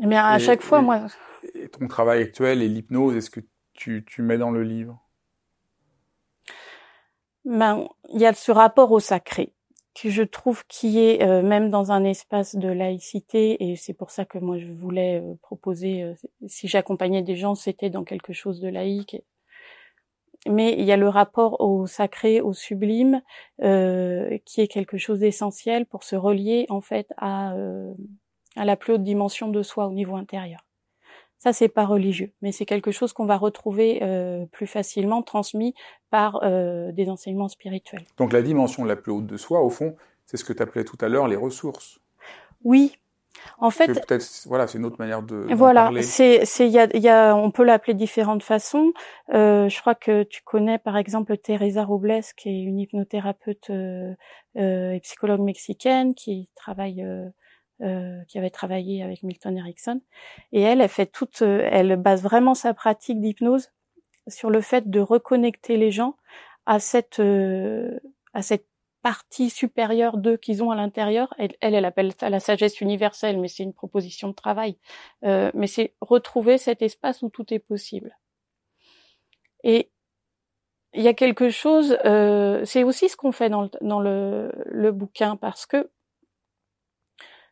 Eh 0.00 0.06
bien, 0.06 0.24
à 0.24 0.38
chaque 0.38 0.62
fois, 0.62 0.82
moi... 0.82 1.06
Et 1.54 1.68
ton 1.68 1.86
travail 1.88 2.22
actuel 2.22 2.62
et 2.62 2.68
l'hypnose, 2.68 3.16
est-ce 3.16 3.30
que 3.30 3.40
tu, 3.72 4.04
tu 4.04 4.22
mets 4.22 4.38
dans 4.38 4.50
le 4.50 4.62
livre? 4.62 5.00
Ben, 7.44 7.88
il 8.12 8.20
y 8.20 8.26
a 8.26 8.34
ce 8.34 8.52
rapport 8.52 8.92
au 8.92 9.00
sacré 9.00 9.52
que 9.94 10.10
je 10.10 10.22
trouve 10.22 10.64
qui 10.66 11.00
est 11.00 11.22
euh, 11.22 11.42
même 11.42 11.70
dans 11.70 11.90
un 11.90 12.04
espace 12.04 12.54
de 12.54 12.68
laïcité 12.68 13.70
et 13.70 13.74
c'est 13.74 13.94
pour 13.94 14.10
ça 14.10 14.24
que 14.24 14.38
moi 14.38 14.58
je 14.58 14.70
voulais 14.70 15.20
euh, 15.20 15.34
proposer 15.42 16.14
si 16.46 16.68
j'accompagnais 16.68 17.22
des 17.22 17.34
gens 17.34 17.56
c'était 17.56 17.90
dans 17.90 18.04
quelque 18.04 18.32
chose 18.32 18.60
de 18.60 18.68
laïque 18.68 19.16
mais 20.46 20.74
il 20.78 20.84
y 20.84 20.92
a 20.92 20.96
le 20.96 21.08
rapport 21.08 21.60
au 21.60 21.86
sacré, 21.86 22.40
au 22.40 22.52
sublime, 22.52 23.22
euh, 23.62 24.38
qui 24.44 24.60
est 24.60 24.68
quelque 24.68 24.98
chose 24.98 25.20
d'essentiel 25.20 25.86
pour 25.86 26.04
se 26.04 26.16
relier 26.16 26.66
en 26.68 26.80
fait 26.80 27.12
à, 27.16 27.54
euh, 27.54 27.92
à 28.56 28.64
la 28.64 28.76
plus 28.76 28.94
haute 28.94 29.02
dimension 29.02 29.48
de 29.48 29.62
soi 29.62 29.86
au 29.86 29.92
niveau 29.92 30.16
intérieur. 30.16 30.64
Ça, 31.38 31.52
c'est 31.52 31.68
pas 31.68 31.86
religieux, 31.86 32.32
mais 32.42 32.50
c'est 32.50 32.66
quelque 32.66 32.90
chose 32.90 33.12
qu'on 33.12 33.26
va 33.26 33.36
retrouver 33.36 34.00
euh, 34.02 34.44
plus 34.46 34.66
facilement 34.66 35.22
transmis 35.22 35.72
par 36.10 36.40
euh, 36.42 36.90
des 36.90 37.08
enseignements 37.08 37.48
spirituels. 37.48 38.04
Donc 38.16 38.32
la 38.32 38.42
dimension 38.42 38.84
la 38.84 38.96
plus 38.96 39.12
haute 39.12 39.26
de 39.26 39.36
soi, 39.36 39.62
au 39.62 39.70
fond, 39.70 39.94
c'est 40.26 40.36
ce 40.36 40.44
que 40.44 40.52
tu 40.52 40.62
appelais 40.62 40.84
tout 40.84 40.98
à 41.00 41.08
l'heure 41.08 41.28
les 41.28 41.36
ressources. 41.36 42.00
Oui. 42.64 42.98
En 43.58 43.70
fait, 43.70 43.86
peut-être, 43.86 44.26
voilà, 44.46 44.66
c'est 44.66 44.78
une 44.78 44.84
autre 44.84 44.96
manière 44.98 45.22
de. 45.22 45.46
Voilà, 45.54 45.90
c'est, 46.02 46.44
c'est, 46.44 46.66
il 46.66 46.72
y 46.72 46.78
a, 46.78 46.94
y 46.96 47.08
a, 47.08 47.34
on 47.34 47.50
peut 47.50 47.64
l'appeler 47.64 47.94
différentes 47.94 48.42
façons. 48.42 48.92
Euh, 49.32 49.68
je 49.68 49.80
crois 49.80 49.94
que 49.94 50.22
tu 50.24 50.42
connais, 50.42 50.78
par 50.78 50.96
exemple, 50.96 51.36
Teresa 51.38 51.84
Robles, 51.84 52.20
qui 52.36 52.48
est 52.48 52.60
une 52.60 52.78
hypnothérapeute 52.78 53.70
euh, 53.70 54.14
euh, 54.56 54.92
et 54.92 55.00
psychologue 55.00 55.40
mexicaine, 55.40 56.14
qui 56.14 56.48
travaille 56.54 57.04
euh, 57.80 58.18
qui 58.26 58.38
avait 58.38 58.50
travaillé 58.50 59.02
avec 59.02 59.22
Milton 59.22 59.56
Erickson. 59.56 60.00
Et 60.52 60.62
elle, 60.62 60.80
elle 60.80 60.88
fait 60.88 61.06
toute, 61.06 61.42
euh, 61.42 61.68
elle 61.70 61.94
base 61.96 62.22
vraiment 62.22 62.54
sa 62.54 62.74
pratique 62.74 63.20
d'hypnose 63.20 63.70
sur 64.26 64.50
le 64.50 64.60
fait 64.60 64.90
de 64.90 65.00
reconnecter 65.00 65.76
les 65.76 65.90
gens 65.90 66.16
à 66.66 66.80
cette, 66.80 67.20
euh, 67.20 67.98
à 68.34 68.42
cette 68.42 68.66
partie 69.08 69.48
supérieure 69.48 70.18
d'eux 70.18 70.36
qu'ils 70.36 70.62
ont 70.62 70.70
à 70.70 70.76
l'intérieur. 70.76 71.32
Elle, 71.38 71.56
elle, 71.62 71.84
appelle 71.86 72.12
ça 72.20 72.28
la 72.28 72.40
sagesse 72.40 72.82
universelle, 72.82 73.38
mais 73.40 73.48
c'est 73.48 73.62
une 73.62 73.72
proposition 73.72 74.28
de 74.28 74.34
travail. 74.34 74.76
Euh, 75.24 75.50
mais 75.54 75.66
c'est 75.66 75.94
retrouver 76.02 76.58
cet 76.58 76.82
espace 76.82 77.22
où 77.22 77.30
tout 77.30 77.54
est 77.54 77.58
possible. 77.58 78.18
Et 79.64 79.90
il 80.92 81.02
y 81.02 81.08
a 81.08 81.14
quelque 81.14 81.48
chose, 81.48 81.96
euh, 82.04 82.62
c'est 82.66 82.84
aussi 82.84 83.08
ce 83.08 83.16
qu'on 83.16 83.32
fait 83.32 83.48
dans 83.48 83.62
le, 83.62 83.70
dans 83.80 84.00
le, 84.00 84.52
le 84.66 84.92
bouquin, 84.92 85.36
parce 85.36 85.64
que 85.64 85.90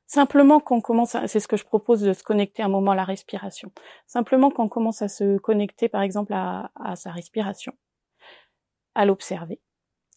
Simplement 0.09 0.61
qu'on 0.61 0.81
commence, 0.81 1.17
c'est 1.27 1.41
ce 1.41 1.49
que 1.49 1.57
je 1.57 1.65
propose 1.65 2.01
de 2.03 2.13
se 2.13 2.23
connecter 2.23 2.63
un 2.63 2.69
moment 2.69 2.93
à 2.93 2.95
la 2.95 3.05
respiration. 3.05 3.73
Simplement 4.07 4.51
qu'on 4.53 4.69
commence 4.69 5.03
à 5.03 5.09
se 5.09 5.39
connecter, 5.39 5.89
par 5.89 6.03
exemple, 6.03 6.33
à, 6.33 6.71
sa 6.95 7.11
respiration, 7.11 7.73
à 8.95 9.05
l'observer. 9.05 9.59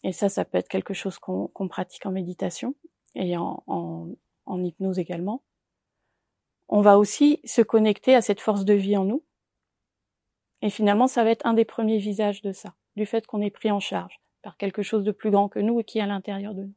Et 0.02 0.12
ça, 0.12 0.28
ça 0.28 0.44
peut 0.44 0.58
être 0.58 0.68
quelque 0.68 0.94
chose 0.94 1.18
qu'on 1.18 1.68
pratique 1.68 2.06
en 2.06 2.10
méditation 2.10 2.74
et 3.14 3.36
en, 3.36 4.08
hypnose 4.46 4.98
également. 4.98 5.42
On 6.68 6.80
va 6.80 6.98
aussi 6.98 7.40
se 7.44 7.62
connecter 7.62 8.14
à 8.14 8.22
cette 8.22 8.40
force 8.40 8.64
de 8.64 8.74
vie 8.74 8.96
en 8.96 9.04
nous. 9.04 9.24
Et 10.62 10.70
finalement, 10.70 11.06
ça 11.06 11.24
va 11.24 11.30
être 11.30 11.46
un 11.46 11.54
des 11.54 11.64
premiers 11.64 11.98
visages 11.98 12.42
de 12.42 12.52
ça, 12.52 12.74
du 12.96 13.06
fait 13.06 13.26
qu'on 13.26 13.40
est 13.40 13.50
pris 13.50 13.70
en 13.70 13.80
charge 13.80 14.20
par 14.42 14.56
quelque 14.56 14.82
chose 14.82 15.04
de 15.04 15.12
plus 15.12 15.30
grand 15.30 15.48
que 15.48 15.58
nous 15.58 15.80
et 15.80 15.84
qui 15.84 15.98
est 15.98 16.02
à 16.02 16.06
l'intérieur 16.06 16.54
de 16.54 16.64
nous. 16.64 16.74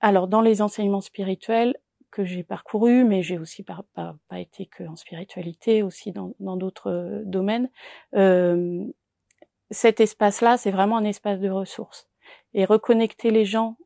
Alors, 0.00 0.28
dans 0.28 0.42
les 0.42 0.62
enseignements 0.62 1.00
spirituels 1.00 1.76
que 2.10 2.24
j'ai 2.24 2.44
parcourus, 2.44 3.04
mais 3.04 3.22
j'ai 3.22 3.38
aussi 3.38 3.62
pas, 3.62 3.84
pas, 3.94 4.38
été 4.38 4.66
que 4.66 4.84
en 4.84 4.96
spiritualité, 4.96 5.82
aussi 5.82 6.12
dans 6.12 6.56
d'autres 6.56 6.90
euh, 6.90 7.22
domaines, 7.24 7.70
euh, 8.14 8.86
cet 9.74 10.00
espace-là, 10.00 10.56
c'est 10.56 10.70
vraiment 10.70 10.96
un 10.96 11.04
espace 11.04 11.40
de 11.40 11.50
ressources. 11.50 12.08
Et 12.54 12.64
reconnecter 12.64 13.30
les 13.30 13.44
gens 13.44 13.76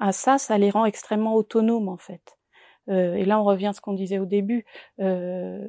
à 0.00 0.12
ça, 0.12 0.38
ça 0.38 0.58
les 0.58 0.70
rend 0.70 0.86
extrêmement 0.86 1.36
autonomes 1.36 1.88
en 1.88 1.96
fait. 1.96 2.38
Euh, 2.88 3.14
et 3.14 3.24
là, 3.24 3.40
on 3.40 3.44
revient 3.44 3.68
à 3.68 3.72
ce 3.72 3.80
qu'on 3.80 3.94
disait 3.94 4.18
au 4.18 4.26
début. 4.26 4.66
Euh, 5.00 5.66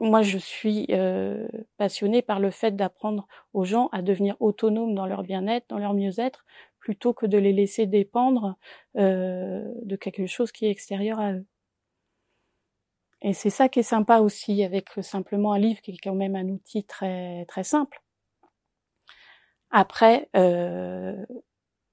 moi, 0.00 0.22
je 0.22 0.36
suis 0.36 0.86
euh, 0.90 1.48
passionnée 1.78 2.22
par 2.22 2.38
le 2.38 2.50
fait 2.50 2.76
d'apprendre 2.76 3.26
aux 3.52 3.64
gens 3.64 3.88
à 3.92 4.02
devenir 4.02 4.36
autonomes 4.40 4.94
dans 4.94 5.06
leur 5.06 5.22
bien-être, 5.22 5.66
dans 5.68 5.78
leur 5.78 5.94
mieux-être, 5.94 6.44
plutôt 6.78 7.14
que 7.14 7.26
de 7.26 7.38
les 7.38 7.52
laisser 7.52 7.86
dépendre 7.86 8.56
euh, 8.96 9.64
de 9.82 9.96
quelque 9.96 10.26
chose 10.26 10.52
qui 10.52 10.66
est 10.66 10.70
extérieur 10.70 11.18
à 11.18 11.32
eux. 11.32 11.46
Et 13.24 13.32
c'est 13.32 13.50
ça 13.50 13.68
qui 13.68 13.80
est 13.80 13.82
sympa 13.82 14.18
aussi 14.20 14.62
avec 14.62 14.90
simplement 15.00 15.54
un 15.54 15.58
livre 15.58 15.80
qui 15.80 15.92
est 15.92 15.98
quand 16.00 16.14
même 16.14 16.36
un 16.36 16.46
outil 16.48 16.84
très 16.84 17.44
très 17.46 17.64
simple. 17.64 18.00
Après, 19.70 20.28
euh, 20.36 21.16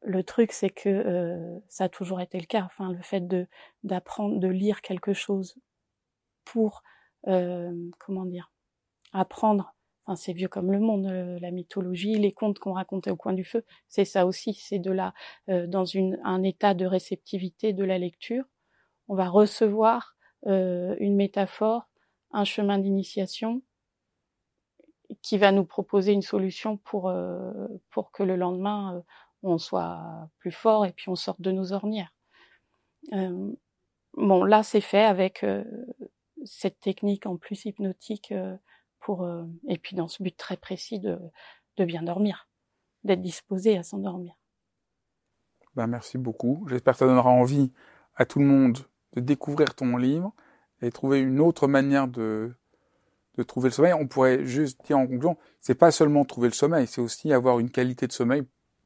le 0.03 0.23
truc 0.23 0.51
c'est 0.51 0.69
que 0.69 0.89
euh, 0.89 1.59
ça 1.69 1.85
a 1.85 1.89
toujours 1.89 2.21
été 2.21 2.39
le 2.39 2.45
cas. 2.45 2.63
Enfin, 2.65 2.91
le 2.91 3.01
fait 3.01 3.27
de 3.27 3.47
d'apprendre, 3.83 4.39
de 4.39 4.47
lire 4.49 4.81
quelque 4.81 5.13
chose 5.13 5.55
pour 6.45 6.83
euh, 7.27 7.89
comment 7.99 8.25
dire, 8.25 8.51
apprendre. 9.13 9.75
Enfin, 10.05 10.15
c'est 10.15 10.33
vieux 10.33 10.47
comme 10.47 10.71
le 10.71 10.79
monde, 10.79 11.05
euh, 11.07 11.39
la 11.39 11.51
mythologie, 11.51 12.15
les 12.15 12.31
contes 12.33 12.59
qu'on 12.59 12.73
racontait 12.73 13.11
au 13.11 13.15
coin 13.15 13.33
du 13.33 13.43
feu, 13.43 13.63
c'est 13.87 14.05
ça 14.05 14.25
aussi. 14.25 14.55
C'est 14.55 14.79
de 14.79 14.91
là, 14.91 15.13
euh, 15.49 15.67
dans 15.67 15.85
une, 15.85 16.19
un 16.23 16.43
état 16.43 16.73
de 16.73 16.85
réceptivité 16.85 17.73
de 17.73 17.83
la 17.83 17.99
lecture, 17.99 18.45
on 19.07 19.15
va 19.15 19.29
recevoir 19.29 20.15
une 20.45 21.15
métaphore, 21.15 21.87
un 22.31 22.45
chemin 22.45 22.79
d'initiation 22.79 23.61
qui 25.21 25.37
va 25.37 25.51
nous 25.51 25.65
proposer 25.65 26.13
une 26.13 26.21
solution 26.21 26.77
pour 26.77 27.13
pour 27.89 28.11
que 28.11 28.23
le 28.23 28.35
lendemain 28.35 29.03
on 29.43 29.57
soit 29.57 30.29
plus 30.39 30.51
fort 30.51 30.85
et 30.85 30.93
puis 30.93 31.09
on 31.09 31.15
sorte 31.15 31.41
de 31.41 31.51
nos 31.51 31.73
ornières. 31.73 32.13
bon, 34.13 34.43
là 34.43 34.63
c'est 34.63 34.81
fait 34.81 35.03
avec 35.03 35.43
cette 36.45 36.79
technique 36.79 37.25
en 37.25 37.37
plus 37.37 37.65
hypnotique 37.65 38.31
euh, 38.31 38.55
pour 38.99 39.23
euh, 39.23 39.45
et 39.67 39.77
puis 39.77 39.95
dans 39.95 40.07
ce 40.07 40.21
but 40.21 40.35
très 40.35 40.57
précis 40.57 40.99
de, 40.99 41.19
de 41.77 41.85
bien 41.85 42.03
dormir, 42.03 42.49
d'être 43.03 43.21
disposé 43.21 43.77
à 43.77 43.83
s'endormir. 43.83 44.35
Ben 45.75 45.87
merci 45.87 46.17
beaucoup. 46.17 46.65
J'espère 46.69 46.93
que 46.93 46.99
ça 46.99 47.07
donnera 47.07 47.29
envie 47.29 47.71
à 48.15 48.25
tout 48.25 48.39
le 48.39 48.45
monde 48.45 48.79
de 49.13 49.21
découvrir 49.21 49.75
ton 49.75 49.97
livre 49.97 50.33
et 50.81 50.91
trouver 50.91 51.19
une 51.19 51.39
autre 51.39 51.67
manière 51.67 52.07
de 52.07 52.51
de 53.37 53.43
trouver 53.43 53.69
le 53.69 53.73
sommeil. 53.73 53.93
On 53.93 54.07
pourrait 54.07 54.45
juste 54.45 54.83
dire 54.85 54.97
en 54.97 55.07
conclusion, 55.07 55.37
c'est 55.61 55.75
pas 55.75 55.91
seulement 55.91 56.25
trouver 56.25 56.49
le 56.49 56.53
sommeil, 56.53 56.87
c'est 56.87 57.01
aussi 57.01 57.31
avoir 57.31 57.59
une 57.59 57.69
qualité 57.69 58.07
de 58.07 58.11
sommeil 58.11 58.43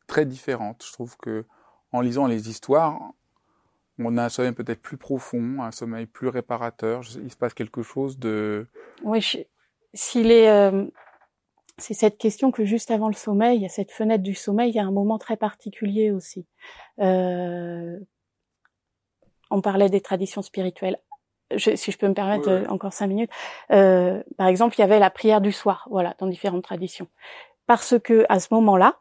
très 0.08 0.26
différente. 0.26 0.84
Je 0.86 0.94
trouve 0.94 1.18
que 1.18 1.46
en 1.92 2.02
lisant 2.02 2.28
les 2.28 2.50
histoires, 2.50 3.00
on 3.98 4.18
a 4.18 4.26
un 4.26 4.30
sommeil 4.30 4.52
peut-être 4.52 4.82
plus 4.82 4.98
profond, 4.98 5.62
un 5.62 5.72
sommeil 5.72 6.06
plus 6.06 6.28
réparateur. 6.28 7.02
Il 7.24 7.32
se 7.32 7.38
passe 7.38 7.54
quelque 7.54 7.82
chose 7.82 8.20
de. 8.20 8.68
Oui, 9.04 9.24
s'il 9.94 10.32
est, 10.32 10.50
euh, 10.50 10.86
c'est 11.78 11.94
cette 11.94 12.18
question 12.18 12.52
que 12.52 12.66
juste 12.66 12.92
avant 12.92 13.08
le 13.08 13.14
sommeil, 13.14 13.58
il 13.58 13.62
y 13.62 13.66
a 13.66 13.70
cette 13.70 13.92
fenêtre 13.92 14.24
du 14.24 14.36
sommeil, 14.36 14.72
il 14.72 14.76
y 14.76 14.80
a 14.80 14.86
un 14.86 14.92
moment 14.92 15.18
très 15.18 15.38
particulier 15.38 16.12
aussi. 16.12 16.46
Euh... 17.00 17.98
On 19.52 19.62
parlait 19.62 19.90
des 19.90 20.02
traditions 20.02 20.42
spirituelles. 20.42 20.98
Je, 21.56 21.76
si 21.76 21.92
je 21.92 21.98
peux 21.98 22.08
me 22.08 22.14
permettre 22.14 22.50
euh, 22.50 22.66
encore 22.70 22.94
cinq 22.94 23.08
minutes. 23.08 23.30
Euh, 23.72 24.24
par 24.38 24.48
exemple, 24.48 24.76
il 24.78 24.82
y 24.82 24.84
avait 24.84 25.00
la 25.00 25.12
prière 25.12 25.42
du 25.42 25.52
soir, 25.52 25.88
voilà, 25.92 26.16
dans 26.18 26.26
différentes 26.26 26.64
traditions, 26.64 27.08
parce 27.68 28.00
que 28.00 28.26
à 28.30 28.40
ce 28.40 28.48
moment-là, 28.52 29.00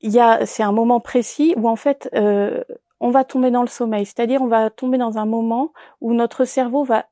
il 0.00 0.12
y 0.12 0.20
a, 0.20 0.46
c'est 0.46 0.62
un 0.62 0.72
moment 0.72 1.00
précis 1.00 1.54
où 1.56 1.68
en 1.68 1.76
fait 1.76 2.08
euh, 2.14 2.62
on 3.00 3.10
va 3.10 3.24
tomber 3.24 3.50
dans 3.50 3.62
le 3.62 3.68
sommeil, 3.68 4.06
c'est-à-dire 4.06 4.42
on 4.42 4.46
va 4.46 4.70
tomber 4.70 4.98
dans 4.98 5.18
un 5.18 5.26
moment 5.26 5.72
où 6.00 6.14
notre 6.14 6.44
cerveau 6.44 6.84
va 6.84 7.06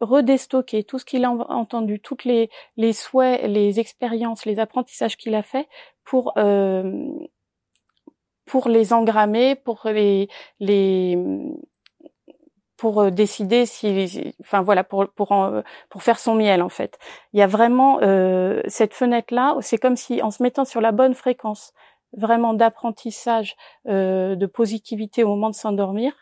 redestocker 0.00 0.84
tout 0.84 0.98
ce 0.98 1.04
qu'il 1.04 1.24
a 1.24 1.30
entendu, 1.30 2.00
toutes 2.00 2.24
les, 2.24 2.50
les 2.76 2.92
souhaits, 2.92 3.42
les 3.44 3.80
expériences, 3.80 4.44
les 4.44 4.58
apprentissages 4.58 5.16
qu'il 5.16 5.34
a 5.34 5.42
fait 5.42 5.68
pour 6.04 6.32
euh, 6.36 7.08
pour 8.46 8.68
les 8.68 8.92
engrammer, 8.92 9.54
pour 9.56 9.80
les 9.84 10.28
les 10.60 11.18
pour 12.76 13.00
euh, 13.00 13.10
décider 13.10 13.66
si, 13.66 14.34
enfin 14.40 14.62
voilà, 14.62 14.84
pour 14.84 15.08
pour 15.14 15.34
pour 15.90 16.02
faire 16.02 16.18
son 16.18 16.34
miel 16.34 16.62
en 16.62 16.68
fait. 16.68 16.98
Il 17.32 17.38
y 17.40 17.42
a 17.42 17.46
vraiment 17.46 18.00
euh, 18.02 18.60
cette 18.66 18.94
fenêtre 18.94 19.32
là, 19.34 19.56
c'est 19.60 19.78
comme 19.78 19.96
si 19.96 20.22
en 20.22 20.30
se 20.30 20.42
mettant 20.42 20.64
sur 20.64 20.80
la 20.80 20.92
bonne 20.92 21.14
fréquence 21.14 21.72
vraiment 22.16 22.54
d'apprentissage, 22.54 23.56
euh, 23.88 24.36
de 24.36 24.46
positivité 24.46 25.24
au 25.24 25.28
moment 25.28 25.50
de 25.50 25.54
s'endormir, 25.54 26.12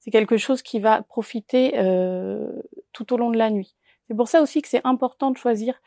c'est 0.00 0.10
quelque 0.10 0.36
chose 0.36 0.62
qui 0.62 0.80
va 0.80 1.02
profiter 1.02 1.74
euh, 1.78 2.46
tout 2.92 3.12
au 3.12 3.16
long 3.16 3.30
de 3.30 3.38
la 3.38 3.50
nuit. 3.50 3.76
C'est 4.08 4.16
pour 4.16 4.28
ça 4.28 4.40
aussi 4.40 4.62
que 4.62 4.68
c'est 4.68 4.84
important 4.84 5.30
de 5.30 5.36
choisir 5.36 5.80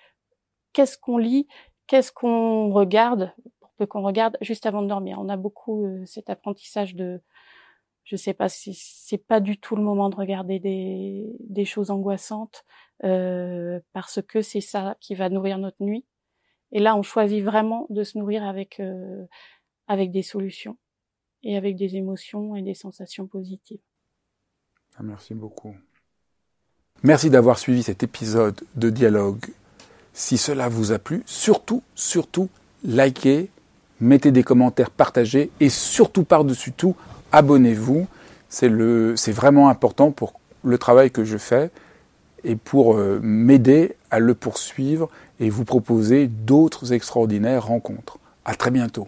qu'est-ce 0.73 0.97
qu'on 0.97 1.17
lit, 1.17 1.47
qu'est-ce 1.87 2.11
qu'on 2.11 2.69
regarde, 2.71 3.33
qu'on 3.85 4.01
regarde 4.01 4.37
juste 4.41 4.65
avant 4.65 4.81
de 4.81 4.87
dormir. 4.87 5.17
On 5.19 5.29
a 5.29 5.37
beaucoup 5.37 5.85
euh, 5.85 6.05
cet 6.05 6.29
apprentissage 6.29 6.95
de, 6.95 7.21
je 8.03 8.15
sais 8.15 8.33
pas 8.33 8.49
si 8.49 8.73
c'est 8.73 9.17
pas 9.17 9.39
du 9.39 9.57
tout 9.57 9.75
le 9.75 9.83
moment 9.83 10.09
de 10.09 10.15
regarder 10.15 10.59
des, 10.59 11.65
choses 11.65 11.91
angoissantes 11.91 12.65
euh, 13.03 13.79
parce 13.93 14.21
que 14.21 14.41
c'est 14.41 14.61
ça 14.61 14.97
qui 14.99 15.15
va 15.15 15.29
nourrir 15.29 15.57
notre 15.57 15.83
nuit. 15.83 16.05
Et 16.71 16.79
là, 16.79 16.95
on 16.95 17.03
choisit 17.03 17.43
vraiment 17.43 17.85
de 17.89 18.03
se 18.03 18.17
nourrir 18.17 18.43
avec 18.43 18.79
euh, 18.79 19.25
des 19.89 20.23
solutions 20.23 20.77
et 21.43 21.57
avec 21.57 21.75
des 21.75 21.95
émotions 21.95 22.55
et 22.55 22.61
des 22.61 22.73
sensations 22.73 23.27
positives. 23.27 23.81
Ah, 24.97 25.03
merci 25.03 25.33
beaucoup. 25.33 25.75
Merci 27.03 27.29
d'avoir 27.29 27.57
suivi 27.57 27.83
cet 27.83 28.03
épisode 28.03 28.59
de 28.75 28.89
dialogue. 28.89 29.45
Si 30.13 30.37
cela 30.37 30.67
vous 30.67 30.91
a 30.91 30.99
plu, 30.99 31.23
surtout, 31.25 31.81
surtout, 31.95 32.49
likez, 32.83 33.49
mettez 34.01 34.31
des 34.31 34.43
commentaires, 34.43 34.89
partagez 34.89 35.51
et 35.59 35.69
surtout 35.69 36.23
par-dessus 36.23 36.71
tout, 36.71 36.95
abonnez-vous. 37.31 38.07
C'est 38.49 38.69
le, 38.69 39.15
c'est 39.15 39.31
vraiment 39.31 39.69
important 39.69 40.11
pour 40.11 40.33
le 40.63 40.77
travail 40.77 41.11
que 41.11 41.23
je 41.23 41.37
fais 41.37 41.69
et 42.43 42.55
pour 42.55 42.95
euh, 42.95 43.19
m'aider 43.21 43.95
à 44.11 44.19
le 44.19 44.33
poursuivre 44.33 45.09
et 45.39 45.49
vous 45.49 45.65
proposer 45.65 46.27
d'autres 46.27 46.93
extraordinaires 46.93 47.67
rencontres. 47.67 48.17
À 48.45 48.55
très 48.55 48.71
bientôt. 48.71 49.07